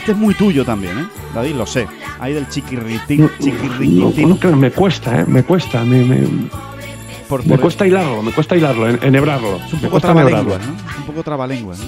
[0.02, 1.06] Este es muy tuyo también, ¿eh?
[1.32, 1.86] David, lo sé.
[2.18, 4.28] Ahí del chiquirritín, No, no, chiquirritín.
[4.28, 5.24] no creas, me cuesta, ¿eh?
[5.28, 6.26] Me cuesta, me, me-
[7.28, 9.58] Por- me cuesta hilarlo, me cuesta hilarlo, en- enhebrarlo.
[9.64, 10.58] es un Me poco cuesta trabalengua.
[10.58, 10.72] ¿no?
[10.72, 11.76] Un poco trabalengua.
[11.76, 11.84] ¿no?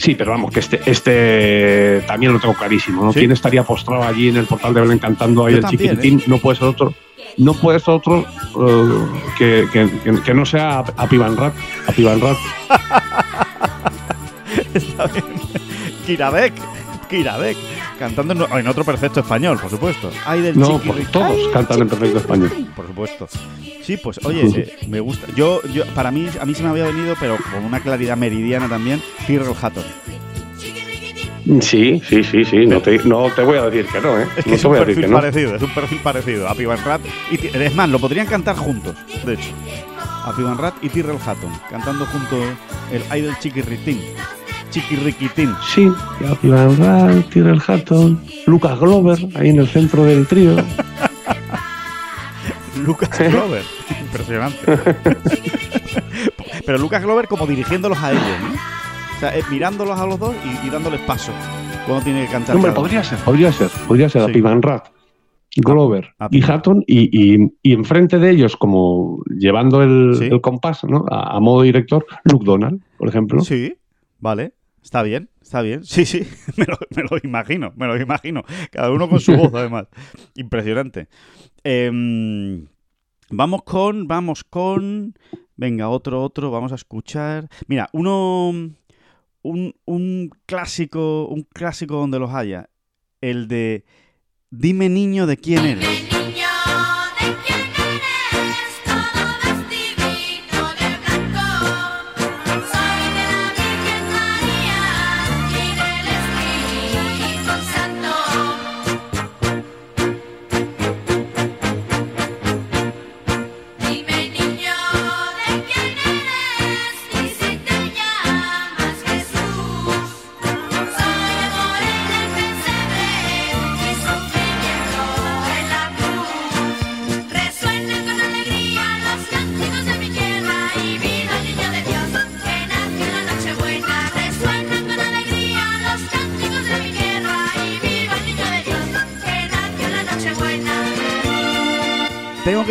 [0.00, 3.04] Sí, pero vamos, que este, este también lo tengo clarísimo.
[3.04, 3.12] ¿no?
[3.12, 3.20] ¿Sí?
[3.20, 6.22] ¿Quién estaría postrado allí en el portal de Belén cantando ahí Yo el también, chiquitín?
[6.26, 6.92] No puede ser otro.
[7.36, 8.26] No puede ser otro
[8.60, 9.06] eh,
[9.38, 11.54] que, que- que- que no sea Apivanrat.
[11.86, 12.36] Apivanrat.
[14.74, 15.24] Está bien.
[17.08, 17.56] Kiradek.
[17.98, 20.10] Cantando en, en otro perfecto español, por supuesto.
[20.24, 22.50] Ay, del No, por- todos cantan en perfecto español.
[22.76, 23.28] Por supuesto.
[23.82, 25.26] Sí, pues oye, eh, me gusta.
[25.34, 28.68] Yo, yo, para mí, a mí se me había venido, pero con una claridad meridiana
[28.68, 29.84] también, Tyrrell Hatton.
[31.62, 32.66] Sí, sí, sí, sí.
[32.66, 34.26] No te, no te voy a decir que no, ¿eh?
[34.36, 35.16] Es que no es un voy a decir perfil que no.
[35.16, 37.00] parecido, es un perfil parecido a Pivan Rat.
[37.30, 38.94] Y, es más, lo podrían cantar juntos,
[39.24, 39.48] de hecho.
[40.24, 42.38] A Pivan Rat y Tyrrell Hatton, cantando juntos
[42.92, 43.98] el Ay del Chiquirritín.
[44.70, 45.50] Chiquirriquitín.
[45.74, 45.90] Sí,
[46.30, 50.56] Apivanrat, Tyrrell Hatton, Lucas Glover, ahí en el centro del trío.
[52.84, 53.62] Lucas Glover.
[54.00, 54.58] Impresionante.
[56.64, 58.48] Pero Lucas Glover como dirigiéndolos a ellos, ¿no?
[59.16, 61.32] O sea, eh, mirándolos a los dos y, y dándoles paso
[61.86, 62.54] cuando tiene que cantar.
[62.56, 64.30] Hombre, podría ser, podría ser, podría ser Sí.
[64.30, 64.88] Apivanrat,
[65.56, 70.24] Glover Ap- y Hatton, y, y, y enfrente de ellos, como llevando el, Sí.
[70.26, 71.04] el compás, ¿no?
[71.10, 73.40] A, a modo director, Luke Donald, por ejemplo.
[73.40, 73.74] Sí,
[74.20, 74.52] vale.
[74.82, 75.84] Está bien, está bien.
[75.84, 78.42] Sí, sí, me lo, imagino, me lo imagino.
[78.70, 79.86] Cada uno con su voz, además.
[80.34, 81.08] Impresionante.
[81.64, 82.66] Em,
[83.30, 85.14] vamos con, vamos con...
[85.56, 87.48] Venga, otro, otro, vamos a escuchar.
[87.66, 88.50] Mira, uno...
[89.40, 92.68] Un, un clásico, un clásico donde los haya.
[93.20, 93.84] El de
[94.50, 95.86] Dime niño de quién eres.
[95.86, 96.48] Niño,
[97.20, 97.57] ¿de quién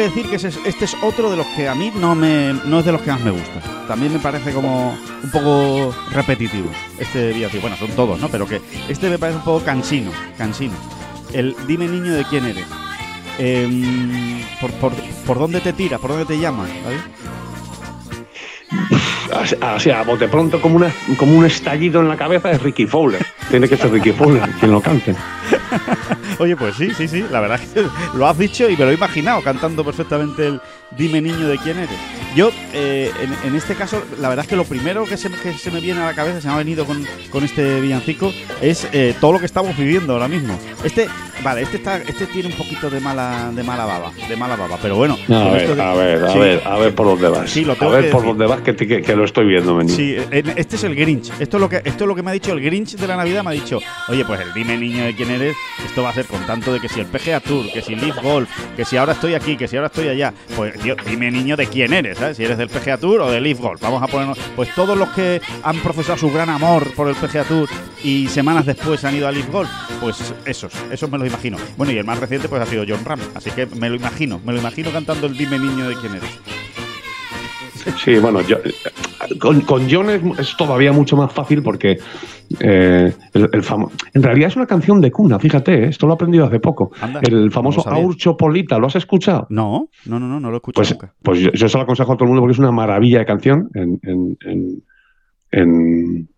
[0.10, 2.80] decir que ese es- este es otro de los que a mí no, me, no
[2.80, 3.62] es de los que más me gusta.
[3.88, 6.70] También me parece como un poco repetitivo.
[7.00, 7.62] Este villancico.
[7.62, 8.28] Bueno, son todos, ¿no?
[8.30, 10.12] Pero que este me parece un poco cansino.
[10.38, 10.74] Cansino.
[11.34, 12.66] El dime niño de quién eres.
[13.40, 14.94] Em, por, por,
[15.26, 16.00] ¿Por dónde te tira?
[16.00, 16.66] ¿Por dónde te llama?
[16.84, 17.02] ¿Sabes?
[19.34, 22.88] Así, así, a bote pronto, como, una, como un estallido en la cabeza, es Ricky
[22.88, 23.24] Fowler.
[23.50, 25.16] Tiene que ser Ricky Fowler quien lo cante.
[26.40, 27.26] Oye, pues sí, sí, sí.
[27.32, 30.62] La verdad es que lo has dicho y me lo he imaginado cantando perfectamente el
[30.92, 31.98] Dime niño de quién eres.
[32.36, 33.12] Yo, eh,
[33.44, 36.02] en, este caso, la verdad es que lo primero que se, que se me viene
[36.02, 39.40] a la cabeza, se me ha venido con, con este villancico, es eh, todo lo
[39.40, 40.58] que estamos viviendo ahora mismo.
[40.84, 41.08] Este,
[41.48, 44.78] vale, este está, este tiene un poquito de mala, de mala baba, de mala baba,
[44.82, 45.18] pero bueno.
[45.30, 46.40] A ver, a ver, a Sí.
[46.40, 47.50] ver, a ver por dónde vas.
[47.50, 48.28] Sí, lo a ver que por decir.
[48.28, 49.96] dónde vas, que, te- que, que lo estoy viendo venir.
[49.96, 50.16] Sí,
[50.56, 51.32] este es el Grinch.
[51.40, 53.16] Esto es lo que esto es lo que me ha dicho el Grinch de la
[53.16, 53.44] Navidad.
[53.44, 53.80] Me ha dicho,
[54.10, 55.56] oye, pues el dime niño de quién eres.
[55.86, 58.22] Esto va a ser con tanto de que si el PGA Tour, que si Leaf
[58.22, 60.34] Golf, que si ahora estoy aquí, que si ahora estoy allá.
[60.56, 62.36] Pues tío, dime niño de quién eres, ¿sabes?
[62.38, 63.82] Si eres del PGA Tour o del Leaf Golf.
[63.82, 67.44] Vamos a ponernos, pues todos los que han profesado su gran amor por el PGA
[67.46, 67.70] Tour
[68.04, 69.70] y semanas después han ido a Leaf Golf,
[70.02, 71.37] pues esos, esos me los imagino.
[71.78, 74.40] Bueno, y el más reciente pues ha sido John Ram, así que me lo imagino,
[74.46, 76.40] me lo imagino cantando el dime niño de quién eres.
[78.04, 78.58] Sí, bueno, yo-
[79.40, 81.98] con, con John es, es todavía mucho más fácil porque
[82.60, 85.88] eh, el, el famo- en realidad es una canción de cuna, fíjate, ¿eh?
[85.90, 86.92] esto lo he aprendido hace poco.
[87.02, 87.96] Anda, el famoso no.
[87.96, 89.48] Aurcho Polita, ¿lo has escuchado?
[89.50, 91.14] No, no, no, no, no lo he escuchado Pues, nunca.
[91.22, 93.26] pues yo, yo se lo aconsejo a todo el mundo porque es una maravilla de
[93.26, 94.84] canción en, en- en-
[95.52, 96.30] en,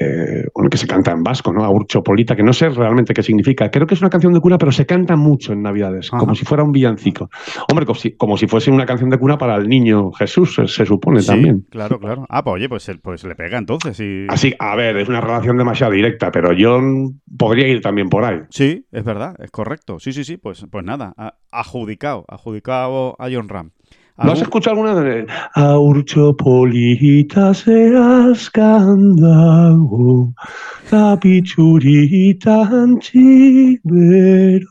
[0.00, 1.64] eh, bueno, que se canta en vasco, ¿no?
[1.64, 3.70] Aurcho Polita, que no sé realmente qué significa.
[3.70, 6.18] Creo que es una canción de cuna, pero se canta mucho en Navidades, Ajá.
[6.18, 7.28] como si fuera un villancico.
[7.70, 10.66] Hombre, como si, como si fuese una canción de cuna para el niño Jesús, se,
[10.68, 11.64] se supone Sí, también.
[11.70, 12.26] claro, claro.
[12.28, 13.98] Ah, pues oye, pues, pues le pega entonces.
[14.00, 14.26] Y...
[14.28, 18.40] Así, a ver, es una relación demasiado directa, pero John podría ir también por ahí.
[18.50, 19.98] Sí, es verdad, es correcto.
[19.98, 21.14] Sí, sí, sí, pues, pues nada,
[21.50, 23.70] adjudicado, adjudicado a John Ram.
[24.18, 25.26] ¿Lo has ¿Algún- escuchado alguna vez?
[25.54, 30.32] Aurcho Polita seas candago,
[30.90, 34.66] la pichurita anchivero.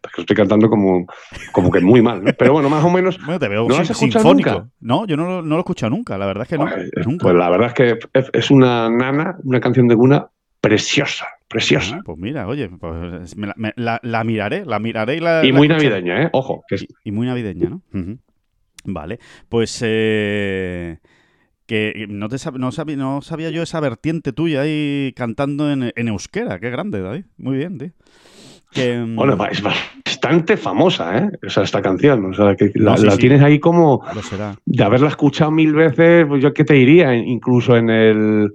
[0.00, 1.06] Porque lo estoy cantando como,
[1.52, 2.30] como que muy mal, ¿no?
[2.38, 3.18] Pero bueno, más o menos.
[3.24, 4.50] Bueno, te veo ¿No has sinfónico.
[4.50, 4.68] nunca?
[4.80, 6.64] No, yo no, lo- no lo he escuchado nunca, la verdad es que no.
[6.66, 7.24] Pues, nunca.
[7.24, 10.28] pues la verdad es que es- es una nana, una canción de cuna
[10.62, 11.96] preciosa, preciosa.
[11.98, 15.44] Ah, pues mira, oye, pues me la, me- la- la miraré, la miraré y la.
[15.44, 15.90] Y la muy escucharé.
[15.90, 16.30] navideña, ¿eh?
[16.32, 17.82] Ojo, que es- Y, y muy navideña, ¿no?
[17.92, 18.18] Ujú.
[18.86, 19.18] Vale,
[19.48, 20.98] pues eh,
[21.66, 25.92] que no, te sab- no, sabía, no sabía yo esa vertiente tuya ahí cantando en,
[25.94, 26.58] en euskera.
[26.60, 27.24] Qué grande, David.
[27.38, 27.90] Muy bien, tío.
[28.72, 31.30] Que, mm, Bueno, es bastante famosa, ¿eh?
[31.46, 32.26] O sea, esta canción.
[32.26, 33.18] O sea, que la, No, sí, la sí.
[33.18, 34.54] tienes ahí como será.
[34.64, 38.52] de haberla escuchado mil veces, pues yo qué te diría, incluso en el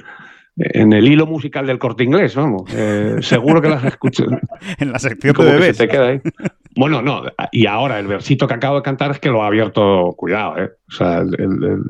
[0.57, 2.63] en el hilo musical del corte inglés, vamos.
[2.75, 4.27] Eh, seguro que las escuchas.
[4.79, 5.77] En la sección de como que bebés.
[5.77, 6.21] se te queda ahí.
[6.75, 10.13] Bueno, no, y ahora el versito que acabo de cantar es que lo ha abierto,
[10.15, 10.69] cuidado, ¿eh?
[10.87, 11.81] O sea, el, el, el,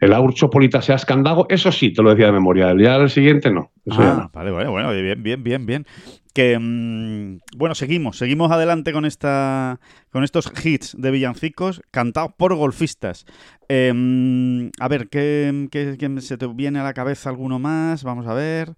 [0.00, 2.70] el Aurcho Polita seas candago, eso sí, te lo decía de memoria.
[2.70, 3.70] El día del siguiente no.
[3.84, 4.30] Eso Ah, no.
[4.32, 5.86] vale, vale, bueno, bien, bien, bien, bien.
[6.34, 9.78] Que mm, bueno, seguimos, seguimos adelante con esta,
[10.10, 13.24] con estos hits de villancicos cantados por golfistas.
[13.68, 18.02] Eh, mm, a ver, ¿qué, qué- qué se te viene a la cabeza alguno más?
[18.02, 18.74] Vamos a ver.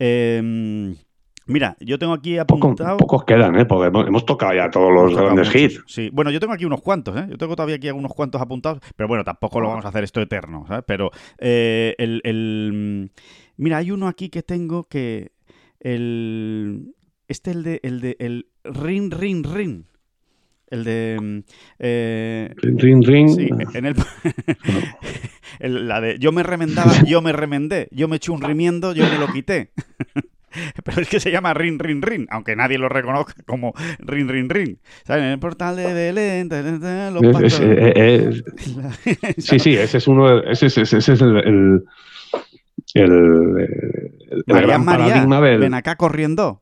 [0.00, 0.90] Eh, mm,
[1.46, 2.96] mira, yo tengo aquí Poco- apuntado.
[2.96, 3.64] pocos quedan, ¿eh?
[3.64, 5.84] Porque hemos, hemos tocado ya todos los grandes muchos, hits.
[5.86, 7.26] Sí, bueno, yo tengo aquí unos cuantos, ¿eh?
[7.30, 10.20] Yo tengo todavía aquí unos cuantos apuntados, pero bueno, tampoco lo vamos a hacer esto
[10.20, 10.82] eterno, ¿sabes?
[10.86, 13.10] Pero eh, el, el-
[13.56, 15.30] Mira, hay uno aquí que tengo que...
[15.82, 16.94] El...
[17.28, 17.80] Este, el de...
[17.82, 18.16] El de...
[18.18, 19.84] El rin, rin, rin.
[20.68, 21.18] El de...
[21.20, 21.38] mm,
[21.80, 23.28] eh, Ring, ring, ring.
[23.28, 23.94] Sí, en el,
[25.60, 29.04] el- la de yo me remendaba, yo me remendé, yo me eché un rimiendo, yo
[29.04, 29.70] me lo quité.
[30.84, 34.50] Pero es que se llama Rin Rin Rin, aunque nadie lo reconozca como Rin Rin
[34.50, 34.78] Rin.
[35.06, 35.22] ¿Sabes?
[35.24, 36.48] En el portal de Belén,
[37.12, 38.44] los Es-
[39.38, 41.84] sí, sí, ese es uno, ese, es- ese, ese es el, el,
[42.94, 43.68] el,
[44.30, 46.60] el María gran María, paradigma del, ven acá corriendo.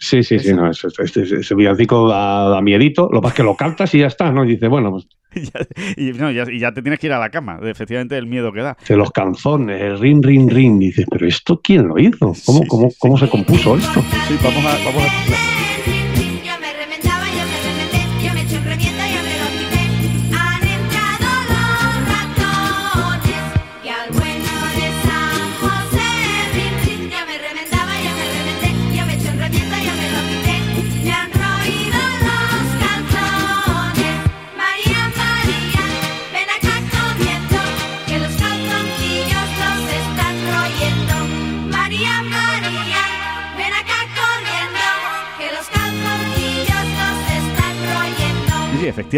[0.00, 3.32] Sí, sí, sí, no, ese, ese- ese- ese villancico da, da miedito, lo que pasa
[3.32, 4.44] es que lo cantas y ya está, ¿no?
[4.44, 5.60] Y dices, bueno, pues Y ya,
[5.96, 8.52] y, no, ya, y ya te tienes que ir a la cama, efectivamente, el miedo
[8.52, 8.76] que da.
[8.88, 12.32] de los canzones, el ring, ring, ring, dices, pero ¿esto quién lo hizo?
[12.46, 12.98] ¿Cómo, Sí, cómo, sí, sí.
[13.00, 14.00] cómo se compuso esto?
[14.28, 16.07] Sí, vamos a, vamos a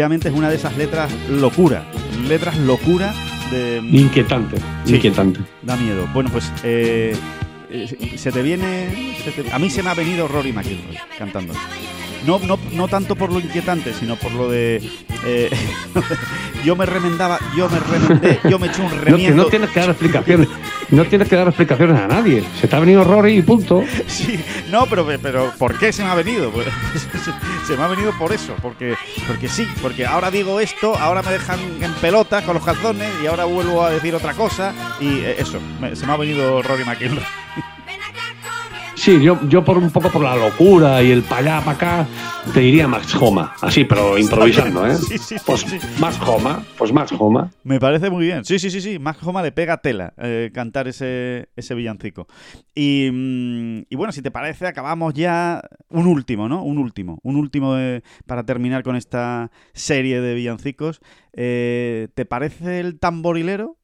[0.01, 1.83] efectivamente es una de esas letras locura.
[2.27, 3.13] Letras locura
[3.51, 3.81] de.
[3.91, 4.95] Inquietante, Sí.
[4.95, 5.39] inquietante.
[5.61, 6.07] Da miedo.
[6.13, 6.51] Bueno, pues.
[6.63, 7.15] eh,
[7.69, 9.15] eh, se te viene.
[9.23, 11.53] se te- a mí se me ha venido Rory McIlroy cantando.
[12.25, 14.81] No, no, no tanto por lo inquietante, sino por lo de.
[15.25, 15.49] eh,
[16.65, 19.43] yo me remendaba, yo me remendé, yo me eché un No, que remiendo.
[19.43, 20.47] no tienes que dar explicaciones,
[20.91, 22.43] no tienes que dar explicaciones a nadie.
[22.59, 23.83] Se te ha venido Rory y punto.
[24.07, 26.51] Sí, no, pero, pero ¿por qué se me ha venido?
[27.67, 28.95] Se me ha venido por eso, porque,
[29.27, 33.27] porque sí, porque ahora digo esto, ahora me dejan en pelotas con los calzones y
[33.27, 35.59] ahora vuelvo a decir otra cosa y eh, eso,
[35.93, 37.23] se me ha venido Rory McIlroy.
[39.03, 42.07] Sí, yo, yo por un poco por la locura y el para allá, para acá,
[42.53, 43.55] te diría Max Homa.
[43.59, 44.95] Así, pero improvisando, ¿eh?
[44.95, 45.65] Sí, sí, sí, Pues
[45.99, 47.49] más Homa, pues más Homa.
[47.63, 48.45] Me parece muy bien.
[48.45, 48.99] Sí, sí, sí, sí.
[48.99, 52.27] Max Homa le pega tela eh, cantar ese, ese villancico.
[52.75, 56.61] Y, mm, y bueno, si te parece, acabamos ya un último, ¿no?
[56.63, 57.17] Un último.
[57.23, 61.01] Un último de- para terminar con esta serie de villancicos.
[61.33, 63.77] Eh, ¿Te parece el tamborilero?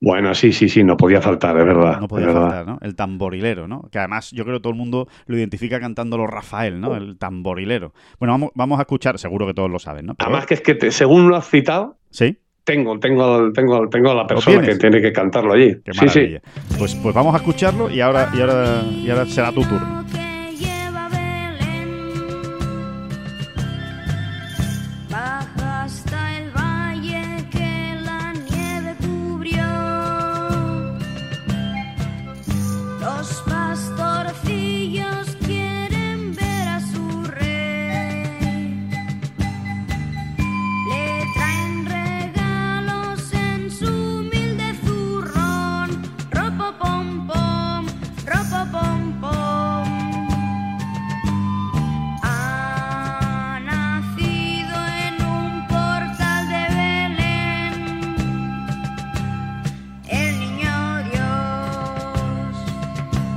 [0.00, 2.00] Bueno, sí, sí, sí, no podía faltar, es verdad.
[2.00, 2.42] No podía verdad.
[2.42, 2.78] faltar, ¿no?
[2.82, 3.88] El tamborilero, ¿no?
[3.90, 6.94] Que además yo creo que todo el mundo lo identifica cantándolo Rafael, ¿no?
[6.96, 7.94] El tamborilero.
[8.18, 10.14] Bueno, vamos, vamos a escuchar, seguro que todos lo saben, ¿no?
[10.14, 12.38] Pero- Además que es que te- según lo has citado, ¿Sí?
[12.64, 15.76] Tengo, tengo, tengo, tengo a la persona que tiene que cantarlo allí.
[15.84, 16.36] Qué sí, sí.
[16.78, 20.04] Pues, pues vamos a escucharlo y ahora, y ahora, y ahora será tu turno.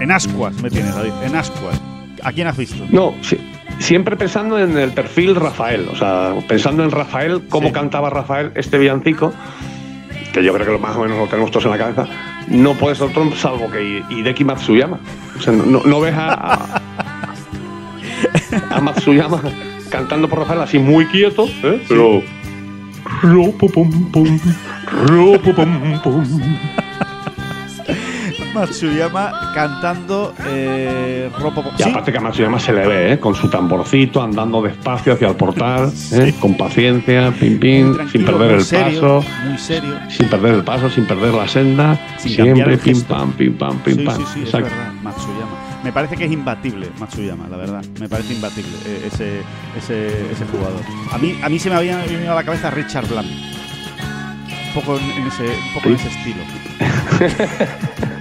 [0.09, 1.11] En ascuas me tienes, David.
[1.23, 1.79] En ascuas.
[2.23, 2.83] ¿A quién has visto?
[2.89, 3.37] No, sí,
[3.77, 7.73] siempre pensando en el perfil Rafael, o sea, pensando en Rafael, cómo Sí.
[7.75, 9.31] cantaba Rafael este villancico,
[10.33, 12.07] que yo creo que lo más o menos lo tenemos todos en la cabeza,
[12.47, 14.97] no puede ser otro salvo que Hideki Matsuyama.
[15.37, 16.81] O sea, no, no ves a,
[18.71, 19.43] a, Matsuyama
[19.91, 21.83] cantando por Rafael así muy quieto, ¿eh?
[21.87, 22.23] pero...
[23.21, 24.39] Ropopom-pom.
[28.59, 31.63] Matsuyama cantando eh, Ropo.
[31.77, 33.19] Y Sí, aparte que a Matsuyama se le ve, ¿eh?
[33.19, 36.33] con su tamborcito, andando despacio hacia el portal, ¿eh?
[36.39, 39.95] con paciencia, pim pim, sin perder el serio, paso, Muy serio.
[40.09, 43.95] sin perder el paso, sin perder la senda, Sin siempre pim pam, pim pam, pim
[43.97, 44.17] sí, pam.
[44.17, 44.91] sí, sí, es verdad.
[45.01, 45.57] Matsuyama.
[45.83, 47.83] Me parece que es imbatible Matsuyama, la verdad.
[48.01, 49.39] Me parece imbatible eh, ese,
[49.77, 50.81] ese, ese jugador.
[51.13, 53.25] A mí, a mí se me había venido a la cabeza Richard Blanc.
[53.27, 56.43] Un poco en, en ese, un poco en ese estilo.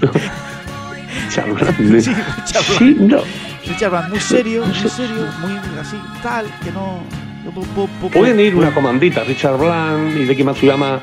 [1.30, 1.74] Charlán.
[2.02, 2.78] Sí, Richard Blanc.
[2.78, 3.18] Sí, no.
[3.66, 7.02] Richard Blanc, muy serio, muy serio, muy así, tal, que no.
[7.54, 11.00] pu- pu- pu- Pueden ir una comandita, Richard Blanc, Hideki Matsuyama,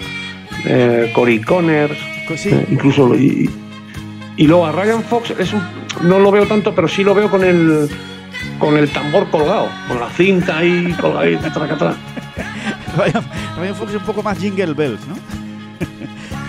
[0.65, 1.97] eh, Cory Connors,
[2.35, 3.15] Sí, eh, incluso.
[3.15, 3.49] Y,
[4.35, 5.63] y luego a Ryan Fox es un-
[6.01, 7.89] no lo veo tanto, pero sí lo veo con el
[8.59, 11.95] con el tambor colgado, con la cinta ahí colgadita, tracatra.
[12.97, 13.23] Ryan,
[13.59, 15.15] Ryan Fox es un poco más Jingle Bells, ¿no?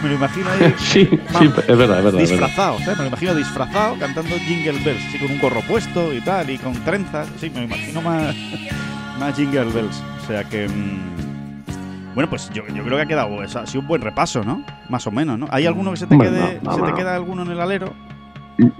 [0.02, 1.98] Me lo imagino ahí Sí, sí, es verdad, es verdad.
[1.98, 2.18] es verdad.
[2.20, 2.98] disfrazado, ¿sabes?
[2.98, 6.58] Me lo imagino disfrazado cantando Jingle Bells, así con un gorro puesto y tal, y
[6.58, 8.34] con trenzas, sí, me lo imagino más,
[9.18, 10.02] más Jingle Bells.
[10.24, 10.68] O sea que.
[10.68, 13.42] mm, bueno, pues yo, yo creo que ha quedado.
[13.42, 14.64] eso ha sido un buen repaso, ¿no?
[14.88, 15.46] Más o menos, ¿no?
[15.50, 16.60] ¿Hay alguno que se te quede.
[16.62, 16.94] no, no, se te no.
[16.94, 17.92] queda alguno en el alero?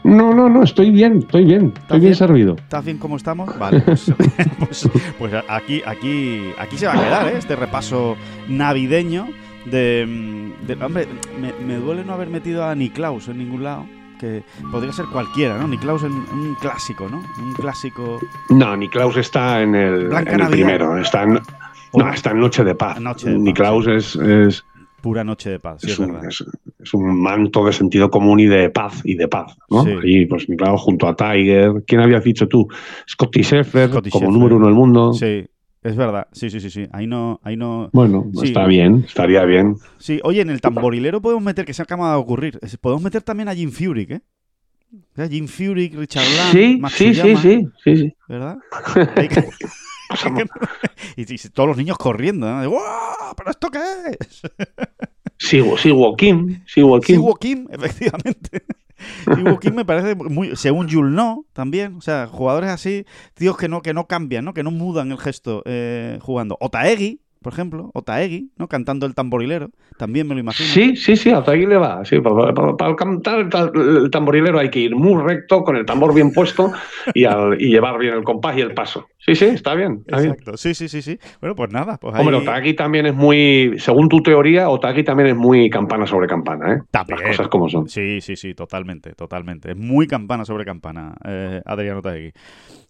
[0.02, 2.14] No, no, no, estoy bien, estoy bien, estoy bien bien?
[2.16, 2.56] servido.
[2.56, 3.56] ¿Estás bien como estamos?
[3.58, 4.12] Vale, pues,
[4.58, 7.38] pues, pues aquí, aquí, aquí se va a quedar, ¿eh?
[7.38, 8.16] Este repaso
[8.48, 9.28] navideño
[9.66, 10.04] de...
[10.06, 11.06] mm, de- hombre,
[11.40, 13.86] me, me duele no haber metido a Niklaus en ningún lado,
[14.20, 15.68] que podría ser cualquiera, ¿no?
[15.68, 17.18] Niklaus en un clásico, ¿no?
[17.40, 18.18] Un clásico...
[18.50, 21.38] No, Niklaus está en el, en el primero, está en,
[21.94, 23.00] no, está en Noche de Paz.
[23.00, 24.64] Noche de Paz, Niklaus es, es,
[25.00, 26.44] Pura noche de paz, sí, es es un, es-
[26.80, 29.84] es manto de sentido común y de paz y de paz, ¿no?
[29.84, 29.92] Sí.
[30.02, 32.66] Y pues Niklaus junto a Tiger, ¿quién habías dicho tú?
[33.08, 35.12] Scotty Scottie como número uno del mundo.
[35.12, 35.46] Sí,
[35.82, 36.86] es verdad, sí, sí, sí, sí.
[36.92, 37.40] Ahí no...
[37.42, 37.90] Ahí no...
[37.92, 38.46] Bueno, Sí.
[38.46, 39.76] está bien, estaría bien.
[39.98, 43.48] Sí, oye, en el tamborilero podemos meter, que se acaba de ocurrir, podemos meter también
[43.48, 44.22] a Jim Furyk, ¿eh?
[44.92, 48.14] O sea, Jim Furyk, Richard Blanc, Sí, sí, sí, sí, sí, sí.
[48.28, 48.56] ¿verdad?
[51.16, 52.68] Y, y todos los niños corriendo, ¿no?
[52.70, 53.34] ¡Guau!
[53.36, 53.78] ¿Pero esto qué
[54.18, 54.42] es?
[55.38, 57.16] Sigo, sigo Kim, sigo Kim.
[57.16, 58.62] Siwo Kim, efectivamente.
[59.34, 60.56] Siwo Kim me parece muy.
[60.56, 61.96] Según Yul No, también.
[61.96, 63.04] O sea, jugadores así,
[63.34, 64.54] tíos que no, que no cambian, ¿no?
[64.54, 66.56] Que no mudan el gesto eh, jugando.
[66.60, 67.90] Otaegi, por ejemplo.
[67.94, 68.68] Otaegi, ¿no?
[68.68, 69.70] Cantando el tamborilero.
[69.96, 70.68] También me lo imagino.
[70.68, 72.04] Sí, sí, sí, hasta ahí le va.
[72.04, 75.76] Sí, para, para- para cantar el, ta- el tamborilero hay que ir muy recto, con
[75.76, 76.72] el tambor bien puesto
[77.14, 79.06] y, al- y llevar bien el compás y el paso.
[79.18, 80.02] Sí, sí, está bien.
[80.06, 80.30] Está bien.
[80.30, 80.56] Exacto.
[80.56, 81.18] Sí, sí, sí, sí.
[81.40, 81.98] Bueno, pues nada.
[81.98, 82.20] Pues ahí...
[82.20, 86.74] Hombre, Otagi también es muy, según tu teoría, Otagi también es muy campana sobre campana,
[86.74, 86.82] ¿eh?
[86.90, 87.18] También.
[87.20, 87.88] Las cosas como son.
[87.88, 89.72] Sí, sí, sí, totalmente, totalmente.
[89.72, 92.32] Es muy campana sobre campana, eh, Adriano Taegui.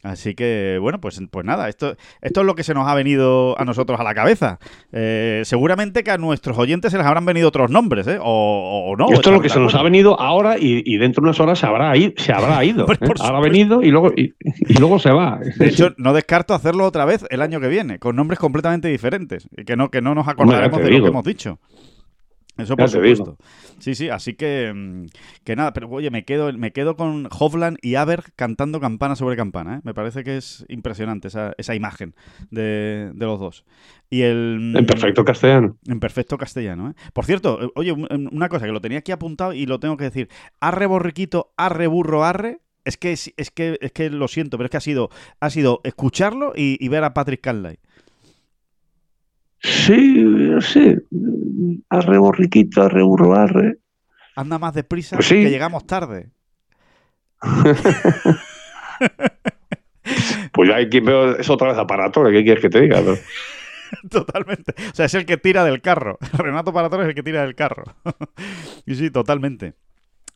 [0.05, 3.59] Así que, bueno, pues, pues nada, esto, esto es lo que se nos ha venido
[3.61, 4.61] a nosotros a la cabeza.
[4.92, 8.18] Eh, seguramente que a nuestros oyentes se les habrán venido otros nombres, ¿eh?
[8.22, 9.07] O, o no.
[9.11, 11.40] Esto es lo que ¿están se nos ha venido ahora y, y dentro de unas
[11.40, 12.12] horas se habrá ido.
[12.16, 13.07] Se habrá ido Hombre, ¿eh?
[13.07, 13.53] por Ahora ha supuesto.
[13.53, 14.34] venido y luego, y,
[14.68, 15.40] y luego se va.
[15.57, 19.49] De hecho, no descarto hacerlo otra vez el año que viene, con nombres completamente diferentes.
[19.57, 21.59] Y que no, que no nos acordaremos de lo que hemos dicho.
[22.57, 23.36] Eso Ya por te digo.
[23.81, 25.07] Sí, sí, así que, mm,
[25.45, 29.37] que nada, pero oye, me quedo, me quedo con Hovland y Aber cantando campana sobre
[29.37, 29.76] campana.
[29.76, 29.81] ¿eh?
[29.85, 32.14] Me parece que es impresionante esa, esa imagen
[32.51, 33.64] de, de los dos.
[34.11, 35.76] Y el, en perfecto castellano.
[35.87, 36.95] en perfecto castellano, ¿eh?
[37.12, 39.97] Por cierto, eh, oye, un- una cosa que lo tenía aquí apuntado y lo tengo
[39.97, 40.29] que decir.
[40.61, 42.61] Arre borriquito, arre burro, arre.
[42.85, 45.11] Es que, es, es que, es que lo siento, pero es que ha sido,
[45.41, 47.79] ha sido escucharlo y, y ver a Patrick Canlay.
[49.61, 51.03] Sí, no sé.
[51.91, 53.79] Arre borriquito, arre burro, arre.
[54.37, 55.43] Anda más deprisa Pues sí.
[55.43, 56.31] que llegamos tarde.
[60.53, 63.01] Pues ya hay quien veo es otra vez aparato, ¿qué quieres que te diga?
[63.01, 63.15] no?
[64.11, 64.75] Totalmente.
[64.91, 66.19] O sea, es el que tira del carro.
[66.33, 67.85] Renato Paratore es el que tira del carro.
[68.87, 69.75] y sí, totalmente.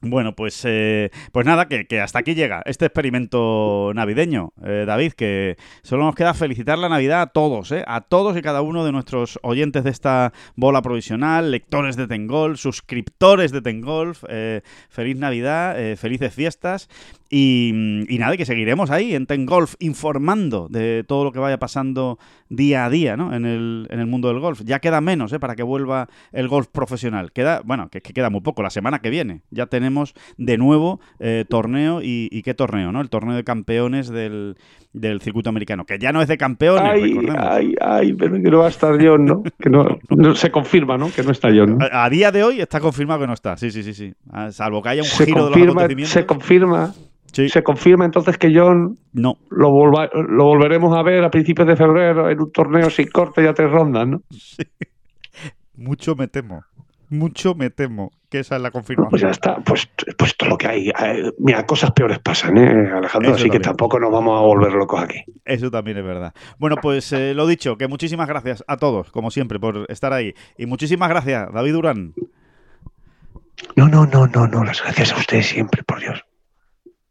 [0.04, 5.12] Bueno, pues, eh, pues nada, que, que hasta aquí llega este experimento navideño, eh, David,
[5.12, 8.84] que solo nos queda felicitar la Navidad a todos, eh, a todos y cada uno
[8.84, 15.16] de nuestros oyentes de esta bola provisional, lectores de Tengolf, suscriptores de Tengolf, eh, feliz
[15.18, 16.88] Navidad, eh, felices fiestas
[17.34, 22.18] y, y nada, que seguiremos ahí en Tengolf informando de todo lo que vaya pasando
[22.50, 23.34] día a día ¿no?
[23.34, 24.60] en, el, en el mundo del golf.
[24.66, 25.40] Ya queda menos ¿eh?
[25.40, 27.32] para que vuelva el golf profesional.
[27.32, 28.62] Queda, bueno, que, que queda muy poco.
[28.62, 33.00] La semana que viene ya tenemos de nuevo eh, torneo y, y qué torneo, ¿no?
[33.00, 34.56] El torneo de campeones del,
[34.92, 38.58] del circuito americano, que ya no es de campeones, Ay, ay, ay, pero que no
[38.58, 39.42] va a estar John, ¿no?
[39.58, 41.10] Que no, no se confirma, ¿no?
[41.10, 41.78] Que no está John.
[41.78, 41.86] ¿no?
[41.90, 43.56] A, a día de hoy está confirmado que no está.
[43.56, 44.12] Sí, sí, sí, sí.
[44.30, 46.12] Ah, Salvo que haya un Se giro de los acontecimientos.
[46.12, 46.92] se confirma,
[47.32, 47.48] Sí.
[47.48, 51.76] se confirma entonces que John No, lo, volva- lo volveremos a ver a principios de
[51.76, 54.20] febrero en un torneo sin corte y a tres rondas, ¿no?
[55.74, 56.64] mucho me temo.
[57.08, 59.10] Mucho me temo que esa es la confirmación.
[59.10, 60.88] Pues ya está, pues, pues todo lo que hay.
[60.88, 63.32] eh, Mira, cosas peores pasan, ¿eh, Alejandro?
[63.32, 65.22] Eso Así que tampoco nos vamos a volver locos aquí.
[65.44, 66.32] Eso también es verdad.
[66.58, 70.32] Bueno, pues eh, lo dicho, que muchísimas gracias a todos, como siempre, por estar ahí.
[70.56, 72.14] Y muchísimas gracias, David Durán.
[73.76, 74.64] No, no, no, no, no.
[74.64, 76.24] Las gracias a ustedes siempre, por Dios.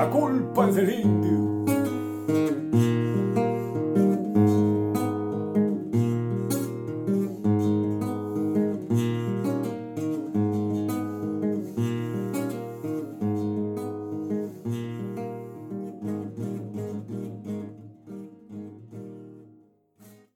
[0.00, 2.69] la culpa es del indio.